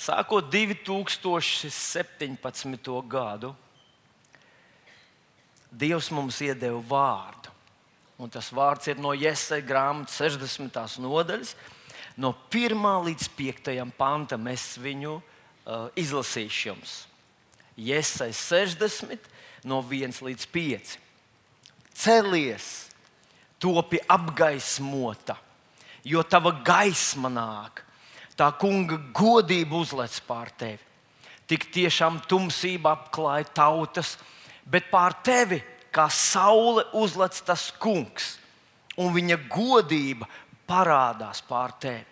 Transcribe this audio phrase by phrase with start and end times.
[0.00, 2.88] Sākot 2017.
[3.04, 3.52] gadu,
[5.70, 7.50] Dievs mums iedeva vārdu.
[8.20, 10.98] Un tas vārds ir no Jēzus grāmatas 60.
[11.04, 11.54] nodaļas,
[12.16, 14.46] no 1 līdz 5 pantam.
[14.48, 15.24] Es viņu uh,
[16.00, 17.06] izlasīšu jums.
[17.76, 19.20] Jēzus 60,
[19.68, 20.96] no 1 līdz 5.
[22.00, 22.88] Celies,
[23.60, 25.36] topi apgaismota,
[26.08, 27.89] jo tava gaisma nāk
[28.40, 30.80] tā kunga godība uzlec pār tevi.
[31.50, 34.14] Tik tiešām tumsība apklāja tautas,
[34.64, 35.60] bet pār tevi
[35.92, 38.36] kā saule uzlec tas kungs,
[38.96, 40.28] un viņa godība
[40.70, 42.06] parādās pār tevi.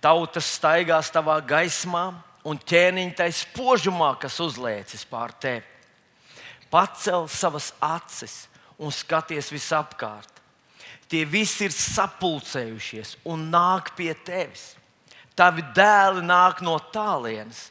[0.00, 2.06] Tautas staigās tavā gaismā,
[2.48, 5.66] un ķēniņš tai spožumā, kas uzliekas pār tevi.
[6.72, 8.46] Pacel savas acis
[8.80, 10.40] un skaties visapkārt.
[11.10, 14.70] Tie visi ir sapulcējušies un nāk pie tevis
[15.38, 17.68] tavi dēli nāk no tālienes,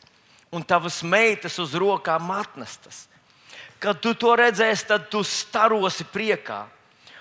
[0.52, 3.08] un tavas meitas uz rokām atnestas.
[3.80, 6.66] Kad tu to redzēsi, tad tu starosi priekā,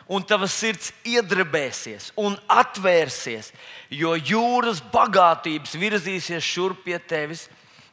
[0.08, 3.52] un tavs sirds iedrebēsies un atvērsies,
[3.92, 7.46] jo jūras bagātības virzīsies šurp pie tevis,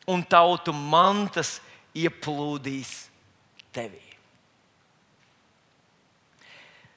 [0.08, 1.59] un tautu mantas
[1.98, 2.96] ieplūdīs
[3.76, 4.02] tevī.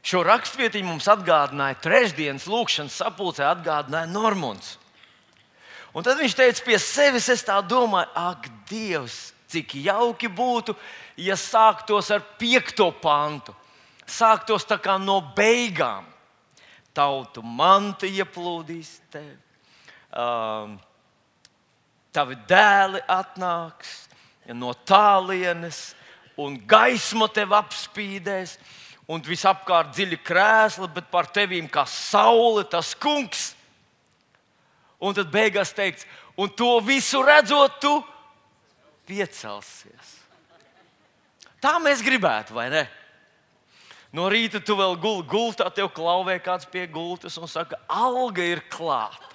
[0.08, 4.76] Šo rakstvietiņu mums atgādināja trešdienas lūkšanas sapulcē, atgādināja Normons.
[5.96, 10.74] Un tad viņš teica, pie sevis es tā domāju, ak, Dievs, cik jauki būtu,
[11.16, 13.54] ja sāktos ar piekto pantu.
[14.08, 16.06] Sāktos tā kā no beigām.
[16.96, 19.36] Tautu manta ieplūdīs tevi,
[20.10, 20.74] um,
[22.12, 24.08] tavi dēli atnāks
[24.56, 25.92] no tālienes,
[26.40, 28.56] un gaisma tevi apspīdēs,
[29.08, 33.52] un visapkārt dziļi krēsli, bet par tevīm kā saule tas kungs
[34.98, 36.06] Un tad beigās teikts,
[36.38, 37.92] un to visu redzot, tu
[39.06, 40.16] piecelsies.
[41.62, 42.84] Tā mēs gribētu, vai ne?
[44.14, 48.62] No rīta tu vēl gulēji gultā, tev klauvē kāds pie gultas un saka, alga ir
[48.72, 49.26] klāta.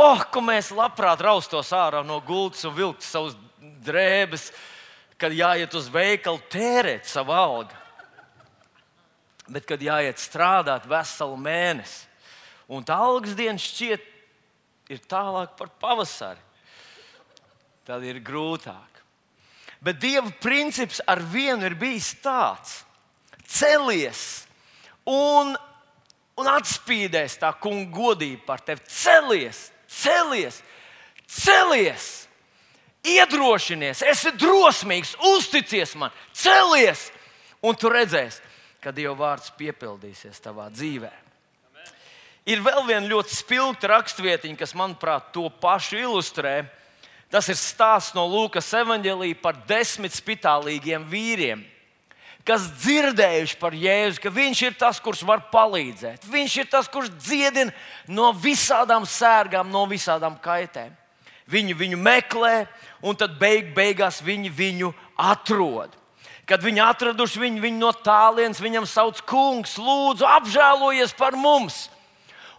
[0.00, 3.36] Oh, ko mēs labprāt raustos ārā no gultas un vilkt savus
[3.84, 4.48] drēbes,
[5.20, 7.76] kad jāiet uz veikalu, tērēt savu algu.
[9.52, 12.06] Bet, kad jāiet strādāt veselu mēnesi,
[12.68, 14.04] un tā algas diena šķiet
[14.92, 16.40] ir tālāk par pavasari.
[17.86, 19.02] Tad ir grūtāk.
[19.82, 22.82] Bet Dieva princips ar vienu ir bijis tāds:
[23.50, 24.44] celies
[25.08, 25.56] un,
[26.38, 28.84] un atspīdēs tā kunga godība par tevi.
[28.86, 30.62] Celies, celies,
[31.26, 32.10] celies!
[33.02, 37.08] Iedrošinies, esi drosmīgs, uzticies man, celies,
[37.58, 38.38] un tu redzēsi,
[38.78, 41.31] ka Dieva vārds piepildīsies tavā dzīvēm.
[42.42, 46.64] Ir vēl viena ļoti spilgta rakstvietiņa, kas, manuprāt, to pašu ilustrē.
[47.30, 51.62] Tas ir stāsts no Lūkas evanģēlīja par desmit spitālīgiem vīriem,
[52.44, 56.26] kas dzirdējuši par Jēzu, ka Viņš ir tas, kurš var palīdzēt.
[56.28, 57.72] Viņš ir tas, kurš dziedina
[58.10, 60.90] no visādām sērgām, no visādām kaitēm.
[61.48, 62.66] Viņi viņu meklē,
[63.00, 65.94] un tad beig, beigās viņi viņu atrod.
[66.44, 71.86] Kad viņi atraduši viņu, viņi no tālienes viņam sauc, Kungs, lūdzu, apžēlojies par mums!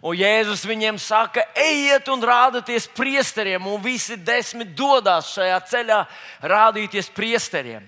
[0.04, 6.00] Un Jēzus viņiem saka, ejiet un rādieties priesteriem, un visi desmit dodas šajā ceļā
[6.44, 7.86] rādīties priesteriem.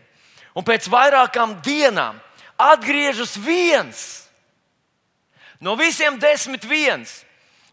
[0.55, 2.21] Un pēc vairākām dienām
[2.55, 4.05] atgriežas viens
[5.59, 7.23] no visiem desmit viens.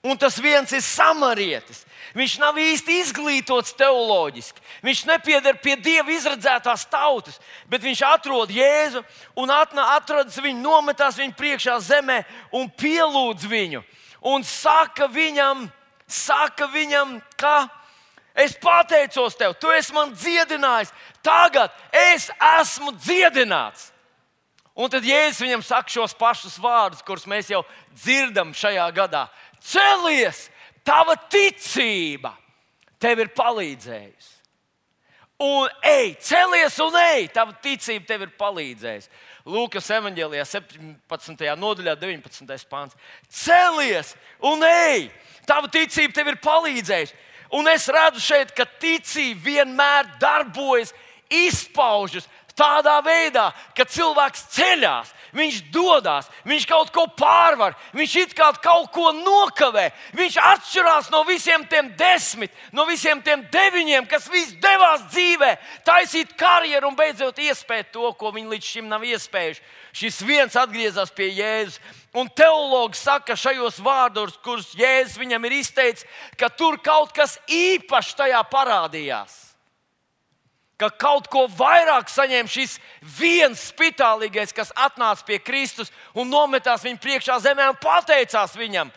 [0.02, 1.84] Un tas viens ir samarietis.
[2.18, 4.58] Viņš nav īsti izglītots teoloģiski.
[4.82, 7.38] Viņš nepieder pie dieva izredzētās tautas,
[7.70, 9.04] bet viņš atrod Jēzu
[9.38, 13.84] un atrodas viņu, nometās viņu priekšā zemē un pielūdz viņu
[14.22, 15.66] un saka viņam,
[16.06, 17.68] saka viņam ka
[18.34, 23.90] es pateicos tev, tu esi man dziedinājis, tagad es esmu dziedināts.
[24.72, 27.60] Un tad Jēzus viņam saka šos pašus vārdus, kurus mēs jau
[27.92, 29.26] dzirdam šajā gadā.
[29.60, 30.46] Celies,
[30.80, 32.32] tava ticība
[33.02, 34.31] tev ir palīdzējusi.
[35.42, 39.08] Un ej, celies un ej, tava ticība tev ir palīdzējusi.
[39.50, 41.48] Lūkas evanģēlijā, 17.
[41.58, 42.68] nodaļā, 19.
[42.70, 42.94] pāns.
[43.26, 45.08] Celies un ej!
[45.48, 47.18] Tava ticība tev ir palīdzējusi.
[47.58, 50.94] Un es redzu šeit, ka ticība vienmēr darbojas,
[51.32, 58.50] izpaužas tādā veidā, ka cilvēks ceļās, viņš dodas, viņš kaut ko pārvar, viņš it kā
[58.62, 59.88] kaut ko nokavē.
[60.16, 65.54] Viņš atšķirās no visiem tiem desmit, no visiem tiem deviņiem, kas visi devās dzīvē,
[65.86, 69.64] taisīt karjeru un beidzot iespēt to, ko viņi līdz šim nav iespējuši.
[69.92, 71.80] Šis viens atgriezās pie Jēzus.
[72.16, 76.04] Un teologs saka šajos vārdos, kurus Jēzus viņam ir izteicis,
[76.36, 79.51] ka tur kaut kas īpašs tajā parādījās
[80.82, 82.78] ka kaut ko vairāk saņēma šis
[83.18, 88.90] viens spitālīgais, kas atnāca pie Kristus un nometās viņa priekšā zemē un pateicās viņam.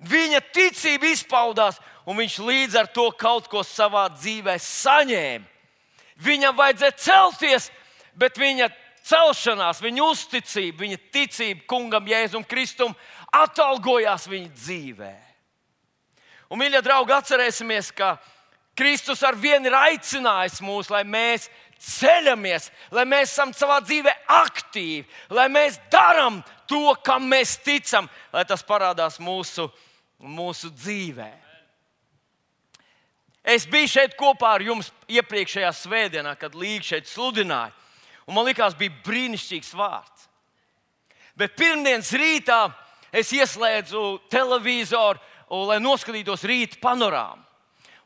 [0.00, 5.44] Viņa ticība izpaudās, un viņš līdz ar to kaut ko savā dzīvē saņēma.
[6.24, 7.68] Viņam vajadzēja celties,
[8.16, 8.70] bet viņa
[9.04, 12.96] celšanās, viņa uzticība, viņa ticība kungam Jēzum Kristum
[13.28, 15.14] atalgojās viņa dzīvē.
[16.48, 18.14] Un, mīļie draugi, atcerēsimies, ka
[18.76, 21.48] Kristus ar vienu ir aicinājis mūs, lai mēs
[21.80, 25.06] ceļamies, lai mēs esam savā dzīvē aktīvi,
[25.36, 29.68] lai mēs darām to, kam mēs ticam, lai tas parādās mūsu,
[30.20, 31.30] mūsu dzīvē.
[33.46, 37.70] Es biju šeit kopā ar jums iepriekšējā svētdienā, kad Līga šeit sludināja.
[38.26, 40.26] Un man liekas, bija brīnišķīgs vārds.
[41.38, 42.64] Bet pirmdienas rītā
[43.14, 44.02] es ieslēdzu
[44.32, 45.20] televizoru,
[45.68, 47.44] lai noskatītos rīta panorāmu.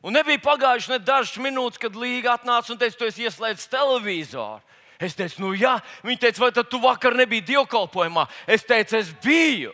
[0.01, 4.61] Un nebija pagājuši ne dažas minūtes, kad Līga atnāca un teica, tu esi ieslēdzis televizoru.
[5.01, 5.75] Es teicu, nu jā,
[6.05, 8.27] viņa teica, vai tad tu vakar nebija dievkalpojumā?
[8.49, 9.73] Es teicu, es biju.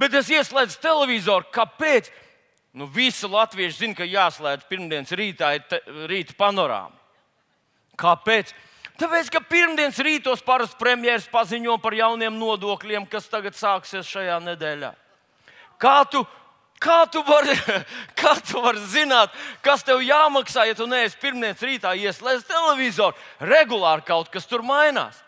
[0.00, 1.48] Bet es ieslēdzu televizoru.
[1.52, 2.08] Kāpēc?
[2.76, 6.92] Nu, visi latvieši zina, ka jāslēdz pirmdienas rītā te, rīta panorāma.
[7.96, 8.52] Kāpēc?
[9.00, 14.92] Tāpēc, ka pirmdienas rītos parasti premjerministrs paziņo par jauniem nodokļiem, kas tagad sāksies šajā nedēļā.
[15.80, 16.24] Kā tu
[16.82, 17.54] Kā tu, vari,
[18.66, 19.32] vari zināt,
[19.64, 23.16] kas tev jāmaksā, ja tu neesi pirmdienas rītā ieslēdz televizoru?
[23.40, 25.22] Regulāri kaut kas tur mainās.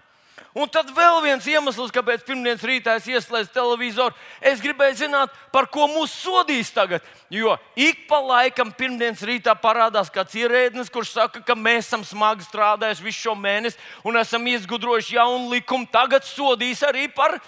[0.58, 5.68] Un tad vēl viens iemesls, kāpēc pirmdienas rītā es ieslēdzu televizoru, es gribēju zināt, par
[5.70, 7.04] ko mūs sodīs tagad.
[7.30, 12.48] Jo ik pa laikam pirmdienas rītā parādās kāds ierēdnis, kurš saka, ka mēs esam smagi
[12.48, 13.78] strādājuši visu šo mēnesi
[14.08, 15.86] un esam izgudrojuši jaunu likumu.
[15.92, 17.38] Tagad sodīs arī par,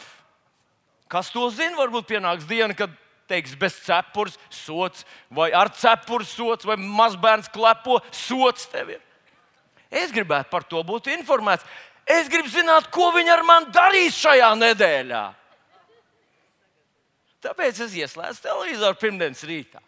[1.10, 2.94] kas to zina, varbūt pienāks diena, kad
[3.30, 9.04] teiks, bez cepures sots, vai ar cepuri sots, vai mazbērns klepo sots tev ir.
[9.90, 11.66] Es gribētu par to būt informēts.
[12.10, 15.22] Es gribu zināt, ko viņi ar mani darīs šajā nedēļā.
[17.40, 19.80] Tāpēc es ieslēdzu televizoru pirmdienas rītā.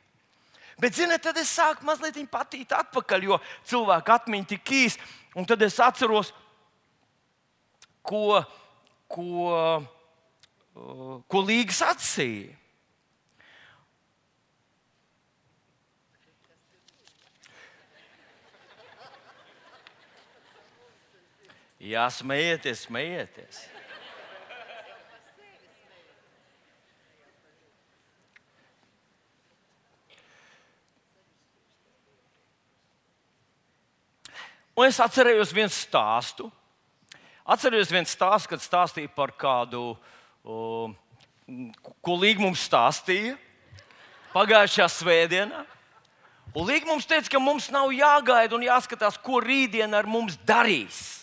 [0.81, 5.11] Bet, ziniet, tad es sāku mazliet patīt atpakaļ, jo cilvēku atmiņa tik īsa.
[5.39, 6.33] Un tad es atceros,
[8.03, 8.41] ko,
[9.07, 9.53] ko,
[11.29, 12.57] ko Līgas atsīja.
[21.83, 23.57] Jā, smējieties, smējieties.
[34.79, 36.47] Un es atcerējos vienu stāstu.
[37.43, 39.97] Atcerējos vienu stāstu, kad stāstīja par kādu,
[40.47, 40.61] o,
[41.99, 43.35] ko Līga mums stāstīja
[44.37, 45.65] pagājušajā svētdienā.
[46.55, 51.22] Un Līga mums teica, ka mums nav jāgaida un jāskatās, ko rītdien ar mums darīs.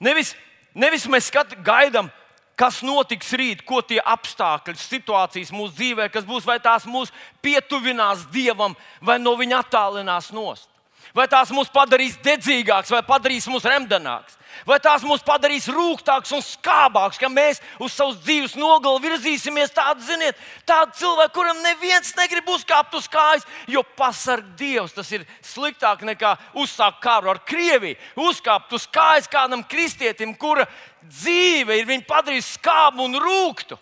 [0.00, 0.32] Nevis,
[0.72, 2.08] nevis mēs skat, gaidām,
[2.56, 7.12] kas notiks rīt, ko tie apstākļi, situācijas mūsu dzīvē, kas būs, vai tās mūs
[7.44, 10.69] pietuvinās Dievam, vai no viņa attālinās nost.
[11.14, 14.36] Vai tās mūs padarīs dedzīgāks, vai padarīs mūs remdenāks,
[14.66, 20.04] vai tās mūs padarīs rūgtāks un skābāks, ka mēs uz savas dzīves nogalu virzīsimies tādu,
[20.06, 24.94] ziniet, tādu cilvēku, kuram neviens negrib uzkāpt uz kājas, jo pasarg Dievs.
[24.94, 27.98] Tas ir sliktāk nekā uzsākt karu ar Krieviju.
[28.28, 30.68] Uzkāpt uz kājas kādam kristietim, kura
[31.02, 33.80] dzīve ir viņa padarījusi skābu un rūktu,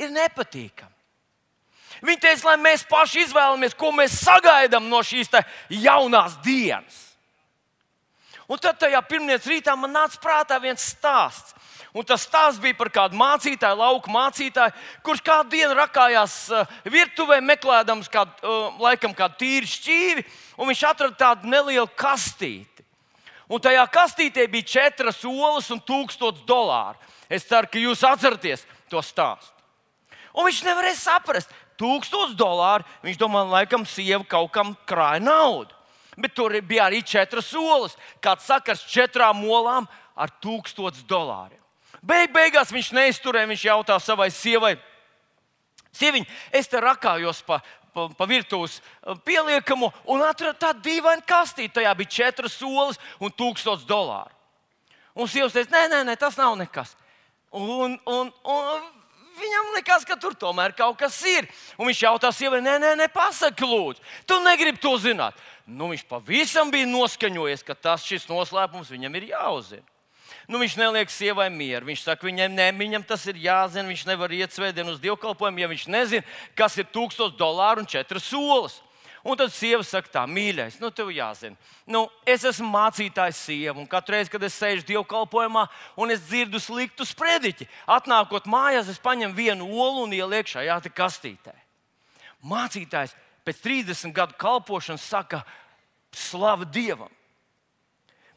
[0.00, 0.91] ir nepatīkami.
[2.02, 5.30] Viņi teica, lai mēs paši izvēlamies, ko mēs sagaidām no šīs
[5.70, 7.12] jaunās dienas.
[8.50, 11.54] Un tad tajā pirmdienas rītā man nāca prātā viens stāsts.
[11.92, 14.72] Un tas stāsts bija par kādu mācītāju, lauku mācītāju,
[15.04, 20.24] kurš kādu dienu rakājās uh, virtuvē, meklējams kādu, uh, laikam, kādu tīru šķīvi,
[20.56, 22.86] un viņš atrada tādu nelielu kastīti.
[23.52, 26.96] Un tajā kastītē bija četras olas un tūkstots dolāru.
[27.28, 29.52] Es ceru, ka jūs atceraties to stāstu.
[30.32, 32.86] Un viņš nevarēja saprast, tūkstoš dolāru.
[33.04, 35.74] Viņš domā, laikam, sieva kaut kam krāja naudu.
[36.16, 37.96] Bet tur bija arī četras solis.
[38.20, 41.60] Kāds sakars četrām olām ar tūkstoš dolāriem.
[42.02, 43.48] Beig, beigās viņš neizturēja.
[43.52, 44.74] Viņš jautā savai sievai,
[45.92, 46.24] Sieviņ,
[46.56, 47.58] es te rakājos pa,
[47.92, 51.74] pa, pa virtuves uh, pieliekamu un atradu tādu dīvainu kastīti.
[51.76, 54.32] Tajā bija četras solis un tūkstoš dolāru.
[55.12, 56.94] Un sievas teica, nē, nē, nē, tas nav nekas.
[57.52, 58.86] Un, un, un
[59.38, 61.48] viņam liekas, ka tur tomēr kaut kas ir.
[61.78, 65.38] Un viņš jautā sievai, nē, nē, nē pasaki, lūdzu, tu negribi to zināt.
[65.66, 69.86] Nu, viņš pavisam bija noskaņojies, ka tas šis noslēpums viņam ir jāuzzina.
[70.50, 71.86] Nu, viņš neliek sievai mieru.
[71.86, 73.86] Viņš saka, viņam, ne, viņam tas ir jāzina.
[73.88, 76.24] Viņš nevar iet svētdienu uz dievkalpojumu, ja viņš nezina,
[76.58, 78.80] kas ir 1000 dolāru un 4 solis.
[79.22, 81.54] Un tad sieva saka, tā, mīļais, nu, tev jāzina.
[81.86, 85.68] Nu, es esmu mācītājs sieva, un katru reizi, kad es sēžu dievkalpojumā
[86.02, 91.54] un es dzirdu sliktu sprediķi, atnākot mājās, es paņemu vienu olu un ielieku šajā kastītē.
[92.42, 93.14] Mācītājs
[93.46, 95.44] pēc 30 gadu kalpošanas saka,
[96.10, 97.12] slava Dievam!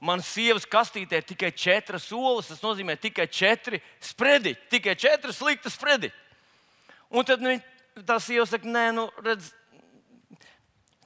[0.06, 5.72] Manas sievas kastītē ir tikai četras olas, tas nozīmē tikai četri sprediķi, tikai četri slikti
[5.72, 6.14] sprediķi.
[7.16, 7.56] Un tad nu,
[8.06, 9.54] tā sieva saka, nē, nu, redz,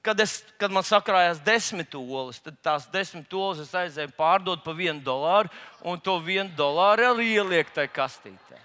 [0.06, 4.78] kad, es, kad man sakrājās desmit olas, tad tās desmit olas es aizēju pārdot par
[4.78, 5.52] vienu dolāru,
[5.84, 8.60] un to vienu dolāru arī ieliek tajā kastītē.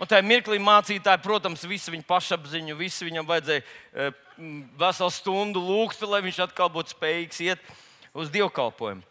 [0.00, 4.10] Un tajā mirklī mācītāji, protams, visu viņa pašapziņu, visu viņam vajadzēja e,
[4.80, 7.74] veselu stundu lūgt, lai viņš atkal būtu spējīgs iet
[8.14, 9.04] uz dievkalpojumu.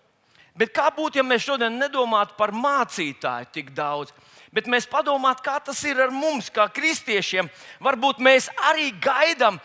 [0.54, 4.12] Bet kā būtu, ja mēs šodien nedomātu par mācītāju tik daudz,
[4.54, 7.50] bet mēs padomātu, kā tas ir ar mums, kā kristiešiem?
[7.82, 9.58] Varbūt mēs arī gaidām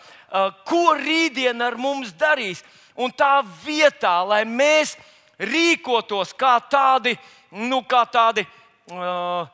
[0.67, 2.63] ko rītdiena ar mums darīs.
[2.99, 4.97] Un tā vietā, lai mēs
[5.39, 7.15] rīkotos kā tādi,
[7.55, 9.47] nu, kā tādi uh,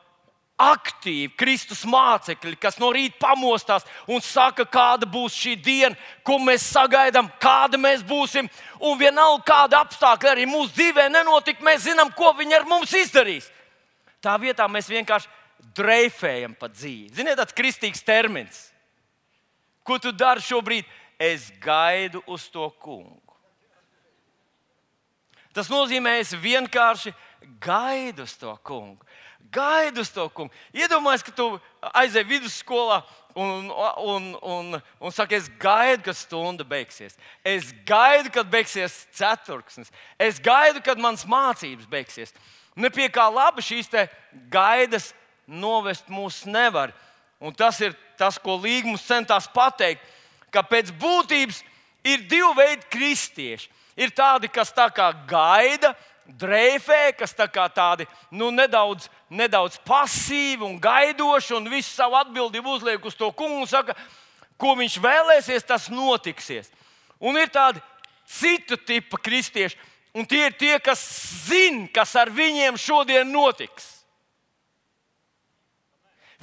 [0.56, 6.64] aktīvi Kristus mācekļi, kas no rīta pamostās un saka, kāda būs šī diena, ko mēs
[6.72, 8.48] sagaidām, kāda mēs būsim.
[8.80, 13.50] Un vienalga, kāda apstākļa arī mūsu dzīvē nenotika, mēs zinām, ko viņi ar mums izdarīs.
[14.24, 15.28] Tā vietā mēs vienkārši
[15.76, 17.12] dreifējam pa dzīvi.
[17.14, 18.70] Ziniet, tāds kristīgs termins.
[19.86, 20.88] Ko tu dari šobrīd?
[21.16, 23.22] Es gaidu uz to kungu.
[25.56, 27.14] Tas nozīmē, es vienkārši
[27.62, 29.06] gaidu uz to kungu.
[29.52, 30.52] Gaidu uz to kungu.
[30.76, 31.46] Iedomājieties, ka tu
[31.96, 32.98] aizej vidusskolā
[33.36, 33.70] un,
[34.04, 37.16] un, un, un saki, es gaidu, kad stunda beigsies.
[37.44, 39.92] Es gaidu, kad beigsies ceturksnis.
[40.20, 42.34] Es gaidu, kad mans mācības beigsies.
[42.76, 43.88] Ne pie kā laba šīs
[44.52, 45.14] gaidas
[45.46, 46.92] novest mūs nevar.
[47.40, 50.02] Un tas ir tas, ko Līgums centās pateikt,
[50.50, 51.62] ka pēc būtības
[52.06, 53.68] ir divi veidi kristieši.
[53.96, 55.94] Ir tādi, kas tā kā gaida,
[56.26, 62.76] dreifē, kas tā kā tādi nu, nedaudz, nedaudz pasīvi un gaidoši, un visu savu atbildību
[62.76, 63.96] uzliek uz to kungu un saka,
[64.60, 66.70] ko viņš vēlēsies, tas notiksies.
[67.20, 67.80] Un ir tādi
[68.28, 69.78] citu tipu kristieši,
[70.16, 71.00] un tie ir tie, kas
[71.46, 73.95] zina, kas ar viņiem šodien notiks.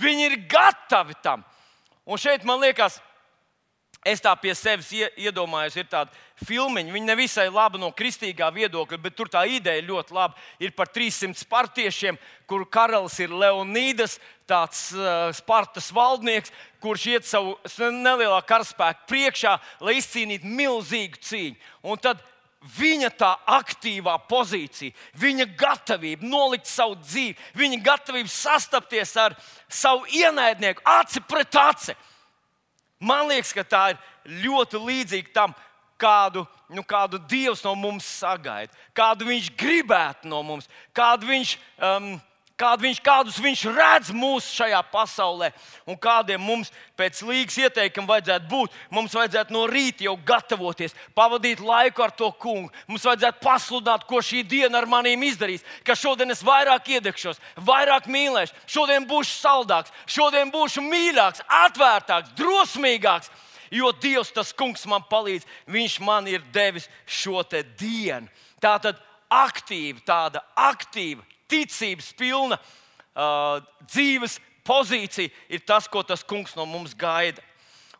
[0.01, 1.43] Viņi ir gatavi tam.
[2.03, 2.97] Un šeit man liekas,
[4.03, 6.11] es tā pie sevis iedomājos, ir tāda
[6.43, 6.91] filmiņa.
[6.91, 10.35] Viņa nevisai laba no kristīgā viedokļa, bet tur tā ideja ļoti laba.
[10.59, 12.19] Ir par 300 partiešiem,
[12.49, 14.17] kur karalis ir Leonīdas,
[14.49, 16.51] tāds uh, Spartas valdnieks,
[16.83, 21.73] kurš iet savu nelielā karaspēka priekšā, lai izcīnītu milzīgu cīņu.
[21.87, 22.19] Un tad
[22.63, 29.35] viņa tā aktīvā pozīcija, viņa gatavība nolikt savu dzīvi, viņa gatavība sastapties ar
[29.67, 31.95] savu ienaidnieku aci pret aci.
[33.03, 35.55] Man liekas, ka tā ir ļoti līdzīga tam,
[35.99, 41.57] kādu, nu, kādu Dievs no mums sagaida, kādu Viņš gribētu no mums, kādu Viņš.
[41.79, 42.13] Um,
[42.63, 45.51] kādu viņš, kādus viņš redz mūsu šajā pasaulē
[45.89, 48.75] un kādiem mums pēc līgas ieteikuma vajadzētu būt.
[48.93, 52.71] Mums vajadzētu no rīta jau gatavoties, pavadīt laiku ar to kungu.
[52.87, 55.65] Mums vajadzētu pasludināt, ko šī diena ar maniem izdarīs.
[55.83, 63.33] Ka šodien es vairāk iedegšos, vairāk mīlēšu, šodien būšu saldāks, šodien būšu mīļāks, atvērtāks, drosmīgāks.
[63.73, 65.47] Jo Dievs, tas kungs, man palīdz.
[65.73, 68.29] Viņš man ir devis šo dienu.
[68.61, 68.99] Tā tad
[69.33, 76.95] aktīva, tāda aktīva ticības pilna uh, dzīves pozīcija ir tas, ko tas kungs no mums
[76.95, 77.43] gaida.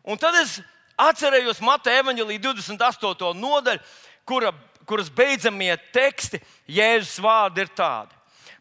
[0.04, 0.58] Un tad es
[1.00, 3.32] atcerējos Mateja evanģelī 28.
[3.38, 3.80] nodaļu,
[4.28, 4.52] kura,
[4.88, 8.14] kuras beidzamie teksti, Jēzus vārdi ir tādi.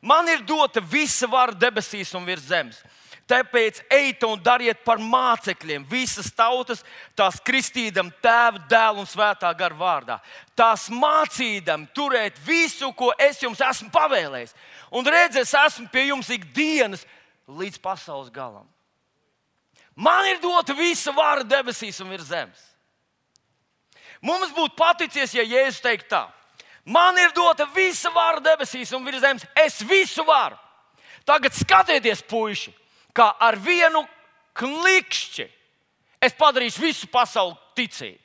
[0.04, 2.82] Man ir dota visa vara debesīs un virs zemes.
[3.24, 6.82] Tāpēc ejiet un dariet par mācekļiem visas tautas,
[7.15, 10.18] tās kristīdam tēva, dēla un svētā gara vārdā.
[10.60, 14.51] Tās mācīdam turēt visu, ko es jums esmu pavēlējis.
[14.92, 17.08] Un redziet, es esmu pie jums ikdienas
[17.48, 18.68] līdz pasaules galam.
[19.96, 22.70] Man ir dota visa vara debesīs un virs zemes.
[24.24, 26.24] Mums būtu paticies, ja Jēzus teiktu tā:
[26.84, 29.48] Man ir dota visa vara debesīs un virs zemes.
[29.56, 30.60] Es visu varu.
[31.24, 32.83] Tagad skatieties, puiši!
[33.15, 34.03] Kā ar vienu
[34.58, 35.48] klikšķi
[36.24, 38.20] es padarīšu visu pasauli ticīgu.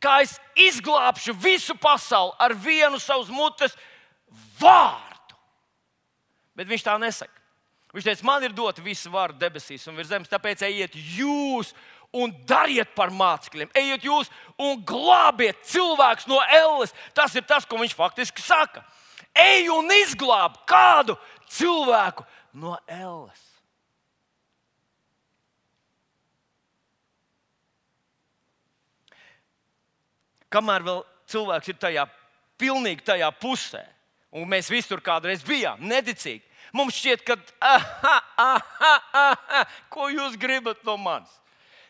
[0.00, 3.76] Kā es izglābšu visu pasauli ar vienu savus mutes
[4.60, 5.36] vārdu.
[6.56, 7.36] Bet viņš tā nesaka.
[7.92, 11.72] Viņš teica, man ir dota visa vara debesīs un virs zemes, tāpēc ejiet jūs
[12.14, 13.70] un dariet par mācekļiem.
[13.76, 16.94] Ejiet jūs un glābiet cilvēkus no elles.
[17.14, 18.84] Tas ir tas, ko viņš faktiski saka.
[19.34, 21.16] Ej un izglāb kādu
[21.50, 23.46] cilvēku no elles.
[30.50, 32.06] Kamēr vēl cilvēks ir tajā
[32.60, 33.84] pilnīgi tajā pusē,
[34.34, 36.42] un mēs visi tur kādreiz bijām, neticīgi,
[36.74, 41.30] mums šķiet, ka, aha, aha, aha, ko jūs gribat no manis?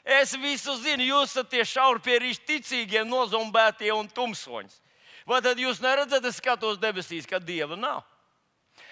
[0.05, 4.73] Es visu zinu, jūs esat tie šaurpierīši ticīgie, nozombētie un tumsoņi.
[5.29, 8.01] Vai tad jūs neredzat, es skatos debesīs, ka dieva nav?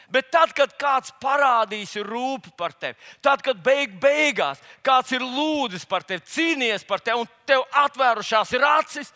[0.09, 5.85] Bet tad, kad kāds parādīs rūpi par tevi, tad, kad beig, beigās kāds ir lūdzis
[5.89, 9.13] par tevi, cīnījies par tevi un tev atvērušās ir acis,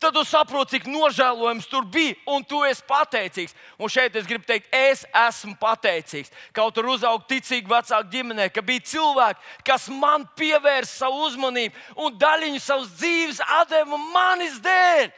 [0.00, 3.56] tad tu saproti, cik nožēlojams tur bija, un tu esi pateicīgs.
[3.76, 6.30] Un šeit es gribu teikt, es esmu pateicīgs.
[6.56, 12.16] Kaut tur uzaugu ticīgi vecāku ģimenē, ka bija cilvēki, kas man pievērsa savu uzmanību un
[12.22, 13.42] daļiņu savas dzīves
[13.74, 15.12] deva manis dēļ,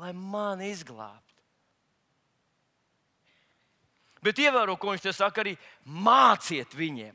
[0.00, 1.25] lai mani izglābtu.
[4.26, 5.54] Bet ievēro, ko viņš te saka, arī
[5.86, 7.14] māciet viņiem.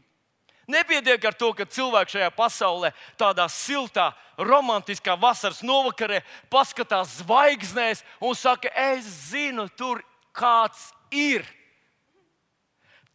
[0.72, 6.22] Nepietiek ar to, ka cilvēks šajā pasaulē, tādā siltā, romantiskā vasaras novakarē,
[6.54, 10.00] paskatās zvaigznēs un saka, es zinu, tur
[10.32, 11.44] kāds ir.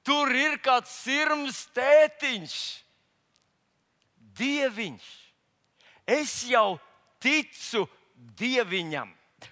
[0.04, 2.56] Tur ir kāds sirds tētiņš,
[4.36, 5.06] dieviņš.
[6.18, 6.76] Es jau
[7.22, 7.86] ticu
[8.38, 9.08] dieviņam,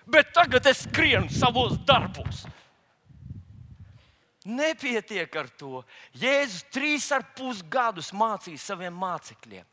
[0.07, 2.45] bet tagad es skrienu savos darbos.
[4.45, 5.81] Nepietiek ar to.
[6.21, 9.65] Jēzus trīs ar pus gadus mācīja saviem mācekļiem.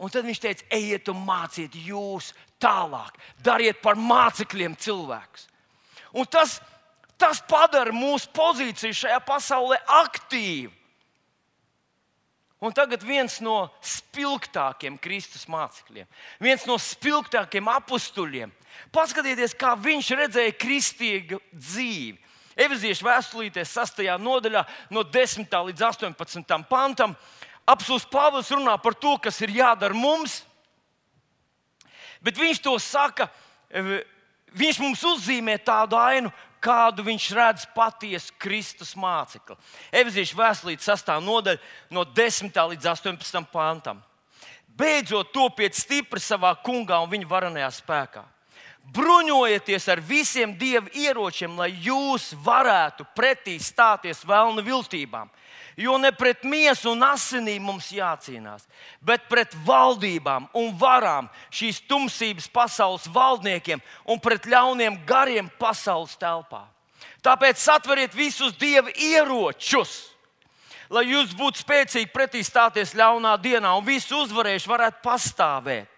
[0.00, 3.14] Un tad viņš teica, ejiet un māciet jūs tālāk,
[3.44, 5.44] dariet par mācekļiem cilvēkus.
[6.16, 6.56] Un tas,
[7.20, 10.72] tas padara mūsu pozīciju šajā pasaulē aktīvu.
[12.64, 16.06] Un tagad viens no spilgtākiem Kristus mācekļiem,
[16.40, 18.52] viens no spilgtākiem apstuļiem.
[18.94, 22.16] Paskatieties, kā viņš redzēja kristīgu dzīvi.
[22.54, 24.04] Efeziešu vēstulītē, 6.
[24.22, 24.62] nodaļā,
[24.94, 25.50] no 10.
[25.68, 26.58] līdz 18.
[26.70, 27.16] pantam,
[27.66, 30.42] apelsīns Pāvils runā par to, kas ir jādara mums.
[32.22, 33.26] Bet viņš to saka,
[33.70, 34.02] e,
[34.54, 36.30] viņš mums uzzīmē tādu ainu,
[36.62, 39.58] kādu viņš redz patiesu Kristus mācekli.
[39.92, 41.10] Efeziešu vēstulīte, 6.
[41.20, 42.54] nodaļa, no 10.
[42.70, 43.50] līdz 18.
[43.52, 44.00] pantam.
[44.74, 48.24] Beidzot, topiet stipri savā kungā un viņa varenajā spēkā
[48.92, 55.30] bruņojieties ar visiem dieva ieročiem, lai jūs varētu pretī stāties vēlnu viltībām.
[55.76, 58.62] Jo ne pret miesu un asinīm mums jācīnās,
[59.02, 66.62] bet pret valdībām un varām, šīs tumsības pasaules valdniekiem un pret ļauniem gariem pasaules telpā.
[67.24, 70.12] Tāpēc satveriet visus dieva ieročus,
[70.92, 75.93] lai jūs būtu spēcīgi pretī stāties ļaunā dienā un visu uzvarējuši varētu pastāvēt.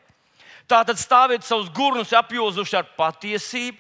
[0.67, 3.79] Tātad stāviet savus gurnus apjozuši ar patiesību,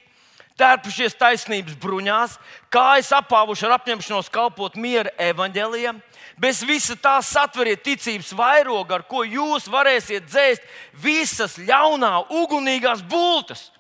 [0.56, 2.36] tērpušies taisnības bruņās,
[2.72, 5.98] kājas apāvuši ar apņemšanos kalpot miera evaņģēliem.
[6.40, 10.64] Bez visa tā satveriet ticības vairogu, ar ko jūs varēsiet dzēst
[11.02, 13.70] visas ļaunā, ugunīgās bultas.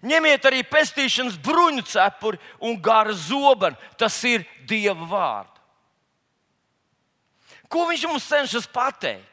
[0.00, 3.76] Ņemiet arī pestīšanas bruņu cepuri un gara zobenu.
[4.00, 5.56] Tas ir Dieva vārds.
[7.70, 9.29] Ko viņš mums cenšas pateikt?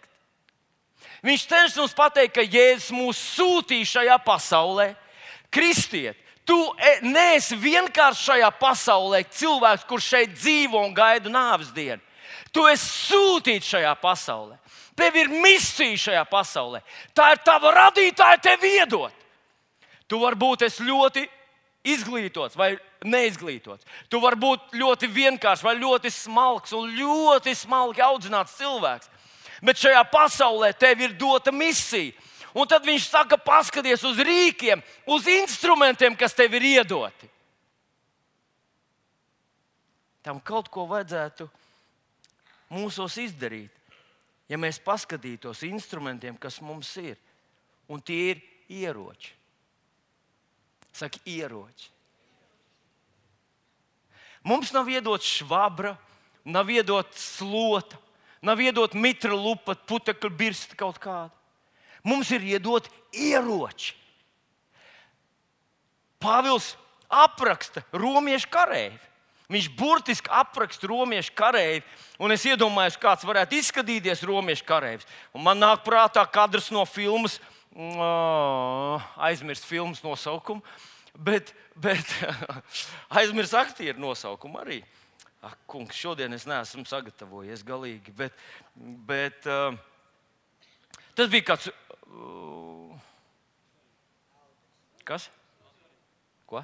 [1.27, 4.93] Viņš cenšas mums pateikt, ka Jēzus mūs sūtīja šajā pasaulē.
[5.51, 6.15] Kristiet,
[6.47, 11.99] tu e, neesi vienkārši šajā pasaulē cilvēks, kurš šeit dzīvo un gaida nāves dienu.
[12.55, 14.55] Tu esi sūtīts šajā pasaulē.
[14.97, 16.81] Tev ir misija šajā pasaulē.
[17.13, 19.25] Tā ir tava radītāja, tev iedot.
[20.07, 21.27] Tu vari būt ļoti
[21.87, 22.71] izglītots vai
[23.03, 23.83] neizglītots.
[24.09, 29.11] Tu vari būt ļoti vienkāršs vai ļoti smalks un ļoti smalki audzināts cilvēks
[29.61, 32.13] bet šajā pasaulē tev ir dota misija.
[32.57, 34.81] Un tad viņš saka, paskaties uz rīkiem,
[35.13, 37.29] uz instrumentiem, kas tev ir iedoti.
[40.25, 41.45] Tam kaut ko vajadzētu
[42.73, 43.71] mūsos izdarīt,
[44.49, 47.19] ja mēs paskatītos instrumentiem, kas mums ir.
[47.87, 49.35] Un tie ir ieroči.
[50.97, 51.91] Saka, ieroči.
[54.47, 55.93] Mums nav iedots švabra,
[56.47, 57.99] nav iedots slota,
[58.41, 61.33] Nav iedot mitra lupa, putekļu birsta kaut kāda.
[62.05, 63.95] Mums ir iedot ieroči.
[66.21, 66.75] Pāvils
[67.09, 68.97] apraksta romiešu kareivi.
[69.47, 71.85] Viņš burtiski apraksta romiešu kareivi,
[72.19, 75.07] un es iedomājos, kāds varētu izskatīties romiešu kareivis.
[75.31, 77.37] Un man nāk prātā kadrs no filmas,
[77.71, 80.59] oh, aizmirst filmas nosaukumu.
[81.17, 82.03] Bet, bet
[83.21, 84.81] aizmirst aktieru nosaukumu arī.
[85.45, 88.13] Ak, kungs, šodien es neesmu sagatavojies galīgi.
[88.17, 88.33] Bet,
[89.05, 89.75] bet uh,
[91.13, 91.69] tas bija kāds.
[92.09, 92.95] Uh,
[95.05, 95.29] kas?
[96.49, 96.63] Ko?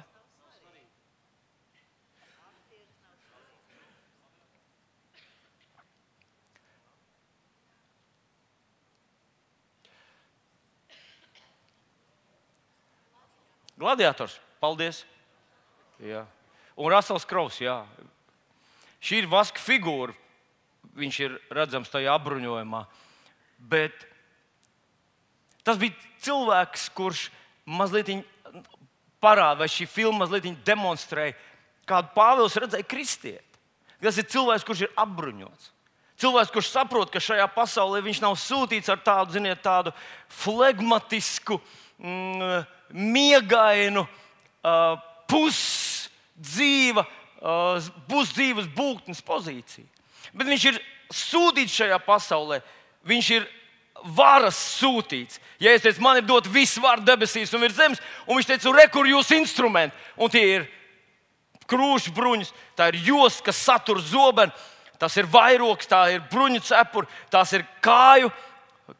[13.78, 15.02] Gladiators, paldies!
[16.02, 16.24] Jā.
[16.74, 17.82] Un Rasels Kraus, jā.
[19.04, 20.14] Šī ir vaska figūra.
[20.94, 22.84] Viņš ir redzams tajā apbruņojumā.
[23.58, 24.06] Bet
[25.66, 27.28] tas bija cilvēks, kurš
[27.64, 28.12] mazliet
[29.24, 31.36] parāda, vai šī filma mazliet demonstrēja,
[31.88, 33.60] kādu Pāvils redzēja kristieti.
[34.04, 35.70] Tas ir cilvēks, kurš ir apbruņots.
[36.20, 39.90] Cilvēks, kurš saprot, ka šajā pasaulē viņš nav sūtīts ar tādu, ziniet, tādu
[40.30, 41.58] flegmatisku,
[41.98, 44.94] mm, miegainu, uh,
[45.30, 47.02] pusdzīva,
[47.44, 49.86] uh, pusdzīvas būtnes pozīciju.
[50.32, 50.80] Bet viņš ir
[51.12, 52.62] sūtīts šajā pasaulē.
[53.04, 53.46] Viņš ir
[54.16, 55.40] varas sūtīts.
[55.62, 58.72] Ja es teicu, man ir dot viss vārds debesīs un virs zemes, un viņš teica,
[58.76, 60.66] rekur jūsu instrumenti, un tie ir
[61.70, 64.52] krūšs bruņas, tā ir josta, kas satur zobenu,
[65.00, 68.28] tas ir vairogs, tā ir bruņu cepura, tās ir kāju,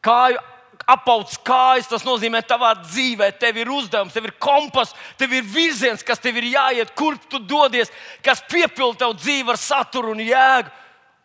[0.04, 0.40] kāju
[0.90, 1.88] apauts kājas.
[1.90, 6.22] Tas nozīmē, ka tavā dzīvē tev ir uzdevums, tev ir kompas, tev ir virziens, kas
[6.22, 7.92] tev ir jāiet, kurp tu dodies,
[8.24, 10.72] kas piepilda tavu dzīvi ar saturu un jēgu,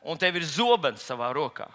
[0.09, 1.69] un tev ir zobens savā rokā.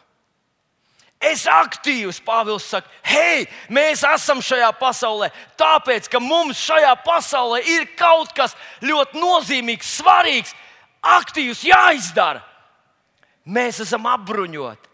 [1.25, 7.87] Es aktīvs, Pāvils saka, hei, mēs esam šajā pasaulē, tāpēc, ka mums šajā pasaulē ir
[7.97, 8.53] kaut kas
[8.85, 10.53] ļoti nozīmīgs, svarīgs,
[11.01, 12.43] aktīvs, jāizdara.
[13.45, 14.93] Mēs esam apbruņoti.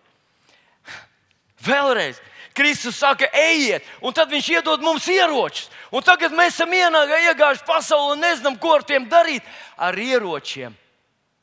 [1.66, 2.18] Vēlreiz,
[2.54, 5.68] Kristus saka, ejiet, un tad viņš iedod mums ieročus.
[5.94, 9.46] Un tagad mēs esam iegājuši pasaulē un nezinām, ko ar tiem darīt.
[9.78, 10.74] Ar ieročiem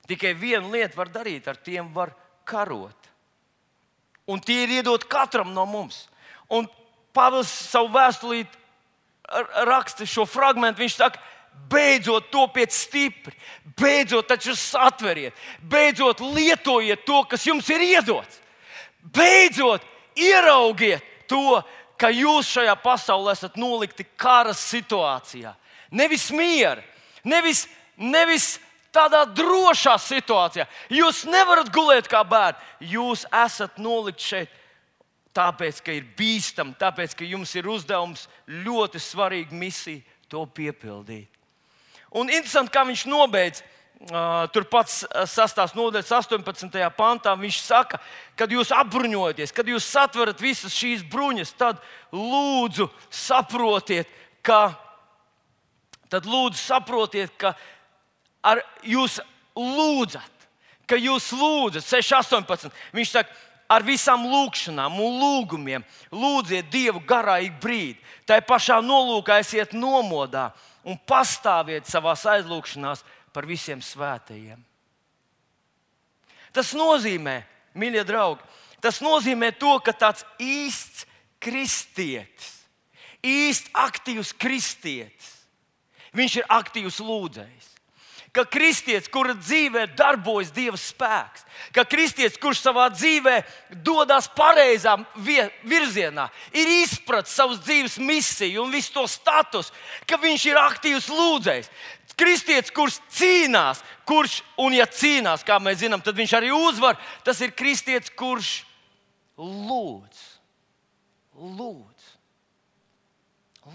[0.07, 2.13] tikai viena lieta var darīt, ar tiem var
[2.47, 3.09] karot.
[4.27, 6.05] Un tie ir iedoti katram no mums.
[6.51, 6.67] Un
[7.15, 8.43] Pāvils savu vēstulī
[9.67, 10.77] raksta šo fragment.
[10.77, 11.21] Viņš saka,
[11.71, 13.33] beidzot topiet stipri,
[13.79, 18.41] beidzot taču satveriet, beidzot lietojiet to, kas jums ir iedots.
[19.01, 19.83] Beidzot
[20.17, 21.61] ieraugiet to,
[21.97, 25.53] ka jūs šajā pasaulē esat nolikti kara situācijā.
[25.91, 26.83] Nevis miera,
[27.23, 27.65] nevis,
[27.97, 28.57] nevis
[28.93, 30.67] tādā drošā situācijā.
[30.93, 32.59] Jūs nevarat gulēt kā bērni.
[32.93, 34.53] Jūs esat nolikt šeit.
[35.37, 40.01] Tāpēc, ka ir bīstami, tāpēc, ka jums ir uzdevums ļoti svarīga misija
[40.31, 41.29] to piepildīt.
[42.17, 43.61] Un interesanti, kā viņš nobeidz.
[44.53, 44.91] Turpat
[45.25, 46.75] sastāvs nodaļas 18.
[46.93, 47.97] pantā viņš saka,
[48.37, 51.81] kad jūs apbruņojaties, kad jūs satverat visas šīs bruņas, tad
[52.13, 54.11] lūdzu saprotiet,
[54.45, 54.77] ka,
[56.13, 57.55] tad lūdzu saprotiet, ka
[58.45, 59.17] ar, jūs
[59.57, 60.47] lūdzat,
[60.85, 62.79] ka jūs lūdzat, 6, 18.
[62.93, 63.33] Viņš saka,
[63.67, 65.83] ar visām lūgšanām un lūgumiem
[66.13, 67.99] lūdziet Dievu garā ik brīdi.
[68.29, 70.51] Tā pašā nolūkā esiet nomodā
[70.87, 73.03] un pastāviet savā aizlūgšanās
[73.37, 74.57] par visiem svētajiem.
[76.49, 77.37] Tas nozīmē,
[77.77, 78.41] mīļie draugi,
[78.81, 81.05] tas nozīmē to, ka tāds īsts
[81.37, 82.63] kristietis,
[83.21, 85.33] īsts aktīvs kristietis,
[86.17, 87.76] viņš ir aktīvs lūdzējs
[88.37, 93.39] ka kristietis, kura dzīvē darbojas Dieva spēks, ka kristietis, kurš savā dzīvē
[93.85, 99.71] dodas pareizā virzienā, ir izpratis savas dzīves misiju un visu to status,
[100.05, 101.71] ka viņš ir aktīvs lūdzējs.
[102.17, 106.97] Kristietis, kurš cīnās, kurš, un ja cīnās, kā mēs zinām, tad viņš arī uzvar.
[107.25, 108.63] Tas ir kristietis, kurš
[109.37, 110.23] lūdz,
[111.37, 112.09] lūdz,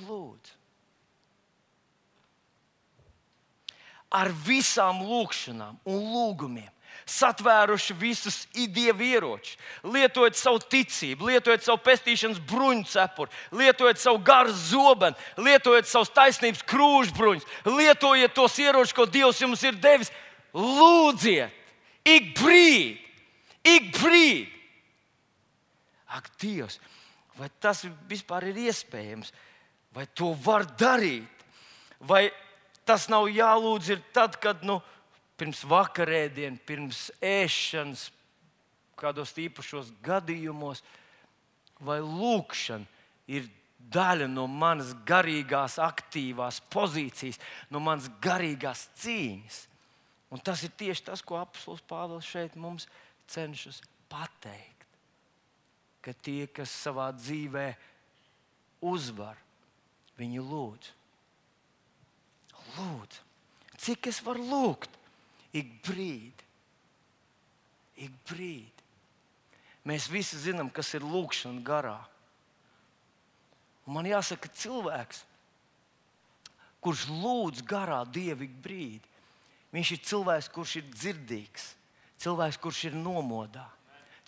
[0.08, 0.58] lūdz.
[4.12, 6.70] Ar visām lūgšanām un lūgumiem.
[7.08, 14.52] Satvēruši visus dievu ieročus, lietojot savu ticību, lietojot savu pestīšanas bruņu cepuri, lietojot savu garu
[14.54, 20.12] zobenu, lietojot savus taisnības krūšbruņus, lietojot tos ieročus, ko Dievs jums ir devis.
[20.54, 21.50] Lūdziet,
[22.06, 23.00] ik brīdi,
[23.66, 24.46] ik brīdi.
[26.12, 26.78] Ak, Dievs,
[27.40, 29.32] vai tas vispār ir iespējams,
[29.96, 31.28] vai to var darīt?
[32.02, 32.26] Vai
[32.88, 34.80] tas nav jālūdz tad, kad nu,
[35.38, 38.10] pirms vakarēdienas, pirms ēšanas,
[38.98, 40.82] kādos īpašos gadījumos,
[41.82, 42.86] vai lūkšana
[43.32, 43.48] ir
[43.92, 47.40] daļa no manas garīgās, aktīvās pozīcijas,
[47.70, 49.58] no manas garīgās cīņas.
[50.32, 52.86] Un tas ir tieši tas, ko apelsīns Pāvils šeit mums
[53.28, 54.86] cenšas pateikt.
[56.02, 57.66] Ka tie, kas savā dzīvē
[58.88, 59.36] uzvar,
[60.18, 61.01] viņi lūdz
[62.76, 63.28] lūdzu.
[63.82, 64.92] Cik es varu lūgt?
[65.52, 66.46] Ik brīdi.
[68.06, 68.86] Ik brīdi.
[69.88, 71.98] Mēs visi zinām, kas ir lūkšana garā.
[73.82, 75.24] Un man jāsaka, ka cilvēks,
[76.82, 79.08] kurš lūdz garā dievu ik brīdi,
[79.74, 81.72] viņš ir cilvēks, kurš ir dzirdīgs,
[82.22, 83.66] cilvēks, kurš ir nomodā,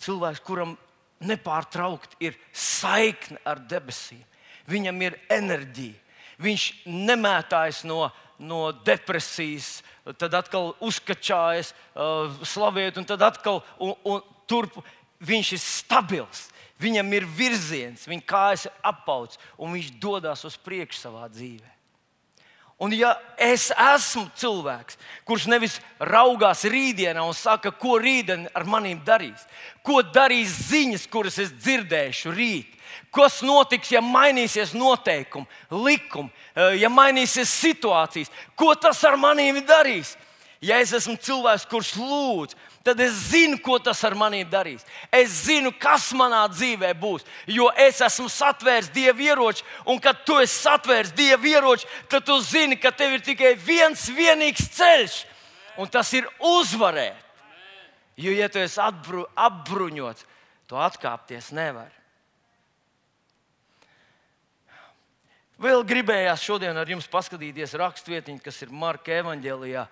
[0.03, 0.75] cilvēks, kuram
[1.23, 4.23] nepārtraukti ir saikne ar debesīm.
[4.67, 6.01] Viņam ir enerģija.
[6.41, 9.79] Viņš nemētājas no, no depresijas,
[10.19, 14.81] tad atkal uzkačājas, uh, slavēt, un tad atkal un, un turp.
[15.25, 16.49] Viņš ir stabils,
[16.81, 21.71] viņam ir virziens, viņa kājas ir apauts, un viņš dodas uz priekšu savā dzīvē.
[22.75, 28.99] Un, ja es esmu cilvēks, kurš nevis raugās rītdienā un saka, ko rītdien ar maniem
[29.07, 29.45] darīs,
[29.79, 32.74] ko darīs ziņas, kuras es dzirdēšu rīt,
[33.13, 40.15] kas notiks, ja mainīsies noteikumi, likumi, eh, ja mainīsies situācijas, ko tas ar maniem darīs.
[40.61, 42.55] Ja es esmu cilvēks, kurš lūdz,
[42.85, 44.85] tad es zinu, ko tas ar maniem darīs.
[45.13, 50.37] Es zinu, kas manā dzīvē būs, jo es esmu satvērs dievu ieroči, un kad tu
[50.41, 55.19] esi satvērs dievu ieroči, tad tu zini, ka tev ir tikai viens vienīgs ceļš,
[55.77, 57.21] un tas ir uzvarēt.
[58.15, 60.23] Jo, ja tu esi atbru, apbruņots,
[60.69, 62.04] tu atkāpties nevari.
[65.55, 69.85] Vēl gribējās šodien ar jums paskatīties raksturvietiņu, kas ir Marka evanģēlijā,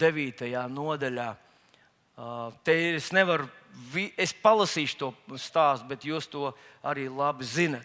[0.00, 0.48] 9.
[0.72, 1.26] nodaļā.
[2.64, 3.44] Te ir, es nevaru,
[4.16, 6.48] es palasīšu to stāstu, bet jūs to
[6.80, 7.84] arī labi zinat.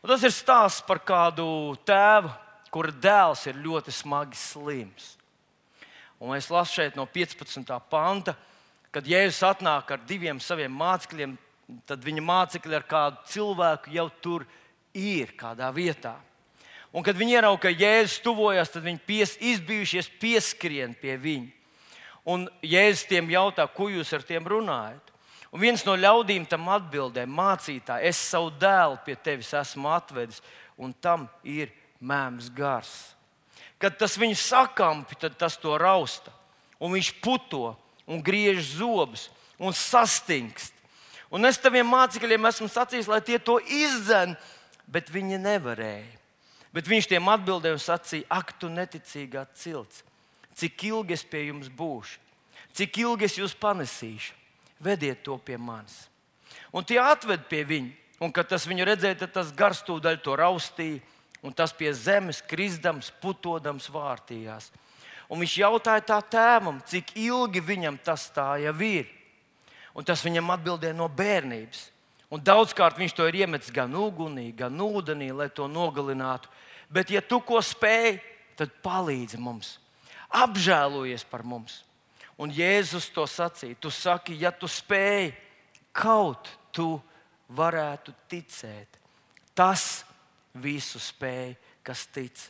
[0.00, 1.46] Un tas ir stāsts par kādu
[1.84, 2.32] tēvu,
[2.72, 5.14] kura dēls ir ļoti smagi slims.
[6.16, 7.76] Un es lasu šeit no 15.
[7.92, 8.38] panta,
[8.88, 11.36] kad Jēzus atnāk ar diviem saviem mācekļiem,
[11.84, 14.52] tad viņa mācekļi ar kādu cilvēku jau tur
[14.96, 16.16] ir kādā vietā.
[16.94, 21.50] Un kad viņi ieraudzīja, ka Jēzus tuvojas, tad viņi pies, izbijušies pieskrien pie viņa.
[22.30, 25.10] Un Jēzus tiem jautā, ko jūs ar tiem runājat?
[25.54, 30.40] Un viens no ļaudīm tam atbildēja: Mācītāj, es savu dēlu pie tevis esmu atvedis,
[30.78, 33.14] un tam ir mēms gars.
[33.78, 36.32] Kad tas viņu sakampi, tad tas to rausta,
[36.78, 37.74] un viņš puto
[38.06, 39.28] un griež zobus
[39.58, 40.72] un sastingst.
[41.34, 44.36] Un es taviem mācekļiem esmu sacījis, lai tie to izdzen,
[44.86, 46.23] bet viņi nevarēja.
[46.74, 50.02] Bet viņš tiem atbildēja un sacīja: Ak, tu neticīgā cilts!
[50.54, 52.20] cik ilgi es pie jums būšu,
[52.74, 54.34] cik ilgi es jūs panesīšu.
[54.84, 56.08] Vediet to pie manis.
[56.74, 57.92] Un tie atved pie viņa,
[58.26, 61.00] un kad tas viņu redzēja, tad tas gars tūdaļ to raustīja,
[61.46, 64.70] un tas pie zemes krizdams, putodams vārtījās.
[65.30, 69.08] Un viņš jautāja tā tēvam, cik ilgi viņam tas tā jau ir.
[69.94, 71.86] Un tas viņam atbildēja no bērnības.
[72.32, 76.48] Un daudzkārt viņš to ir iemetis gan ugunī, gan ūdenī, lai to nogalinātu.
[76.90, 78.18] Bet, ja tu ko spēj,
[78.58, 79.78] tad palīdzi mums
[80.34, 81.82] apžēlojies par mums.
[82.40, 83.78] Un Jēzus to sacīja.
[83.78, 85.30] Tu saki, ja tu spēj,
[85.94, 86.96] kaut tu
[87.54, 88.98] varētu ticēt.
[89.54, 90.02] Tas
[90.58, 91.54] visu spēj,
[91.86, 92.48] kas tic.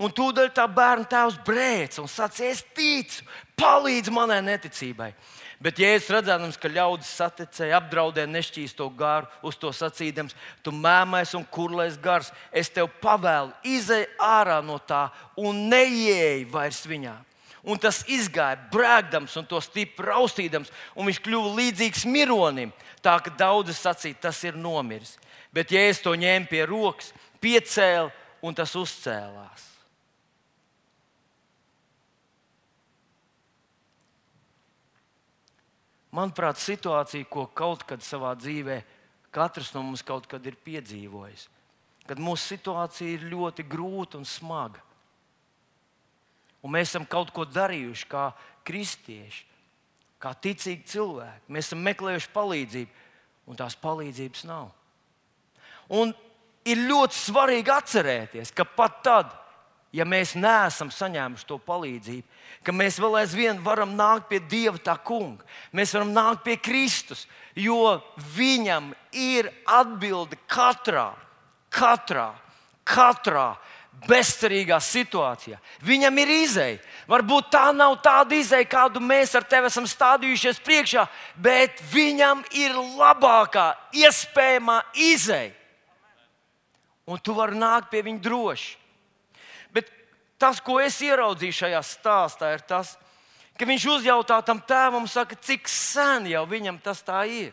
[0.00, 3.26] Un tūdaļ tā bērna tēvs brēc un sacīja, es ticu,
[3.60, 5.10] palīdz manai neticībai.
[5.60, 10.32] Bet Jēzus redzēdams, ka ļaudis saticēja, apdraudēja nešķīsto garu, uz to sacīdams,
[10.64, 16.80] tu mēmais un kurlais gars, es tev pavēlu, izej ārā no tā un neieej vairs
[16.88, 17.18] viņā.
[17.60, 22.72] Un tas izgāja brēkdams un to stipri raustīdams, un viņš kļuva līdzīgs mironim.
[23.04, 25.18] Tā ka daudzi sacīja, tas ir nomiris.
[25.52, 27.12] Bet Jēzus to ņēma pie rokas,
[27.44, 28.08] piecēla
[28.40, 29.69] un tas uzcēlās.
[36.14, 38.80] Manuprāt, situācija, ko kaut kad savā dzīvē
[39.30, 41.46] katrs no mums kaut kad ir piedzīvojis,
[42.08, 44.82] kad mūsu situācija ir ļoti grūta un smaga.
[46.60, 48.24] Un mēs esam kaut ko darījuši kā
[48.68, 49.46] kristieši,
[50.20, 51.46] kā ticīgi cilvēki.
[51.48, 53.06] Mēs esam meklējuši palīdzību,
[53.48, 54.68] un tās palīdzības nav.
[55.96, 56.12] Un
[56.68, 59.32] ir ļoti svarīgi atcerēties, ka pat tad,
[59.94, 62.26] ja mēs neesam saņēmuši to palīdzību,
[62.64, 65.44] ka mēs vēl aizvien varam nākt pie Dieva tā kunga.
[65.74, 67.26] Mēs varam nākt pie Kristus,
[67.58, 67.98] jo
[68.36, 71.10] Viņam ir atbilde katrā,
[71.72, 72.30] katrā,
[72.86, 73.50] katrā
[74.06, 75.58] bezcerīgā situācijā.
[75.84, 76.78] Viņam ir izēja.
[77.10, 81.04] Varbūt tā nav tāda izēja, kādu mēs ar tevi esam stādījušies priekšā,
[81.36, 83.72] bet viņam ir labākā
[84.06, 85.52] iespējamā izēja.
[87.10, 88.79] Un tu vari nākt pie viņa droši
[90.40, 92.94] tas, ko es ieraudzīju šajā stāstā, ir tas,
[93.60, 97.52] ka viņš uzjautā tam tēvam, saka, cik sen jau viņam tas tā ir.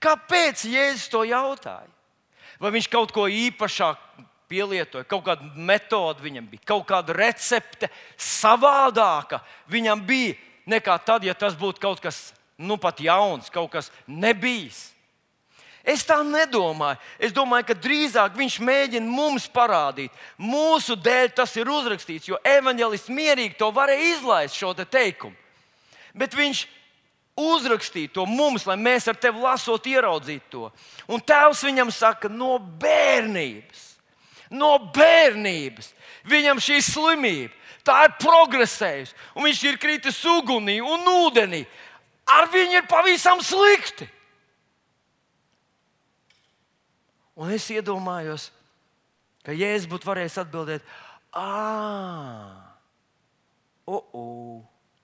[0.00, 1.88] Kāpēc Jēzus to jautāja?
[2.60, 4.00] Vai viņš kaut ko īpašāk
[4.50, 7.88] pielietoja, kaut kāda metode viņam bija, kaut kāda recepte
[8.18, 9.40] savādāka
[9.70, 10.36] viņam bija
[10.68, 14.89] nekā tad, ja tas būtu kaut kas nu pat jauns, kaut kas nebijis.
[15.84, 17.00] Es tā nedomāju.
[17.18, 23.12] Es domāju, ka drīzāk viņš mēģina mums parādīt, mūsu dēļ tas ir uzrakstīts, jo evanģēlists
[23.12, 25.36] mierīgi to varēja izlaist šo te teikumu.
[26.12, 26.66] Bet viņš
[27.40, 30.68] uzrakstīja to mums, lai mēs ar tevi lasot, ieraudzītu to.
[31.08, 33.86] Un tēvs viņam saka, no bērnības,
[34.52, 35.94] no bērnības
[36.28, 37.56] viņam šī slimība.
[37.86, 41.64] Tā ir progresējusi, un viņš ir kritis ugunī un ūdenī.
[42.28, 44.04] Ar viņu ir pavisam slikti.
[47.40, 48.50] Un es iedomājos,
[49.46, 50.84] ka Jēzus būtu varējis atbildēt,
[51.32, 52.76] ah,
[53.88, 54.58] oh, oh,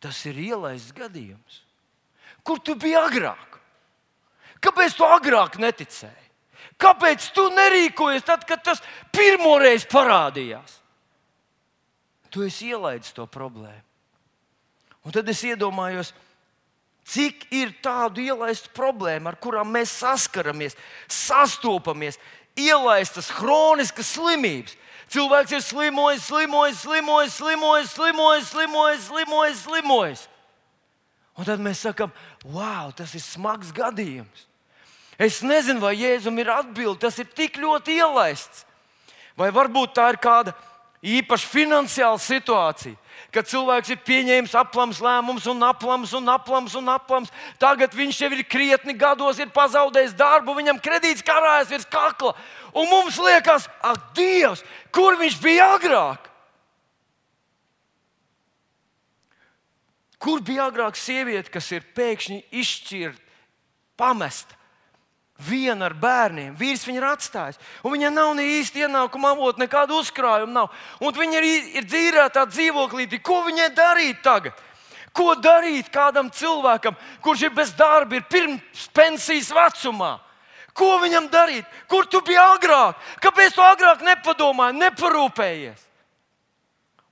[0.04, 1.62] tas ir ielaists gadījums.
[2.46, 3.56] Kur tu biji agrāk?
[4.62, 6.26] Kāpēc tu agrāk neticēji?
[6.80, 8.82] Kāpēc tu nerīkojies tad, kad tas
[9.14, 10.80] pirmoreiz parādījās?
[12.28, 13.84] Tu esi ielaidis to problēmu.
[15.06, 16.10] Un tad es iedomājos,
[17.06, 20.74] Cik ir tādu ielaistu problēmu, ar kurām mēs saskaramies,
[21.06, 22.18] sastopamies,
[22.58, 24.74] ielaistas chroniskas slimības.
[25.12, 30.24] Cilvēks ir slimojis, slimojis, slimojis, slimojis, slimojis, slimojis, slimojis, slimojis.
[31.36, 32.10] Un tad mēs sakām,
[32.48, 34.46] wow, tas ir smags gadījums.
[35.16, 38.64] Es nezinu, vai Jēzum ir atbilde, tas ir tik ļoti ielaists.
[39.36, 40.56] Vai varbūt tā ir kāda
[41.06, 42.96] īpaša finansiāla situācija
[43.36, 47.32] kad cilvēks ir pieņēmis aplams lēmums un aplams un aplams un aplams.
[47.60, 52.32] Tagad viņš jau ir krietni gados, ir pazaudējis darbu, viņam kredīts karājas virs kakla.
[52.76, 54.64] Un mums liekas, ak, Dievs,
[54.94, 56.30] kur viņš bija agrāk?
[60.16, 63.20] Kur bija agrāk sieviete, kas ir pēkšņi izšķirta,
[64.00, 64.55] pamesta?
[65.36, 67.58] Viena ar bērniem, vīrs viņu ir atstājis.
[67.84, 70.70] Viņai nav ne īsti ienākuma avota, nekāda uzkrājuma nav.
[71.04, 73.04] Un viņa ir, ir dzīvēta dzīvoklī.
[73.20, 74.56] Ko viņai darīt tagad?
[75.16, 80.16] Ko darīt kādam cilvēkam, kurš ir bez darba, ir pirms pensijas vecumā?
[80.76, 81.68] Ko viņam darīt?
[81.88, 82.96] Kur tu biji agrāk?
[83.24, 85.84] Kāpēc tu agrāk nepadomāji, neparūpējies?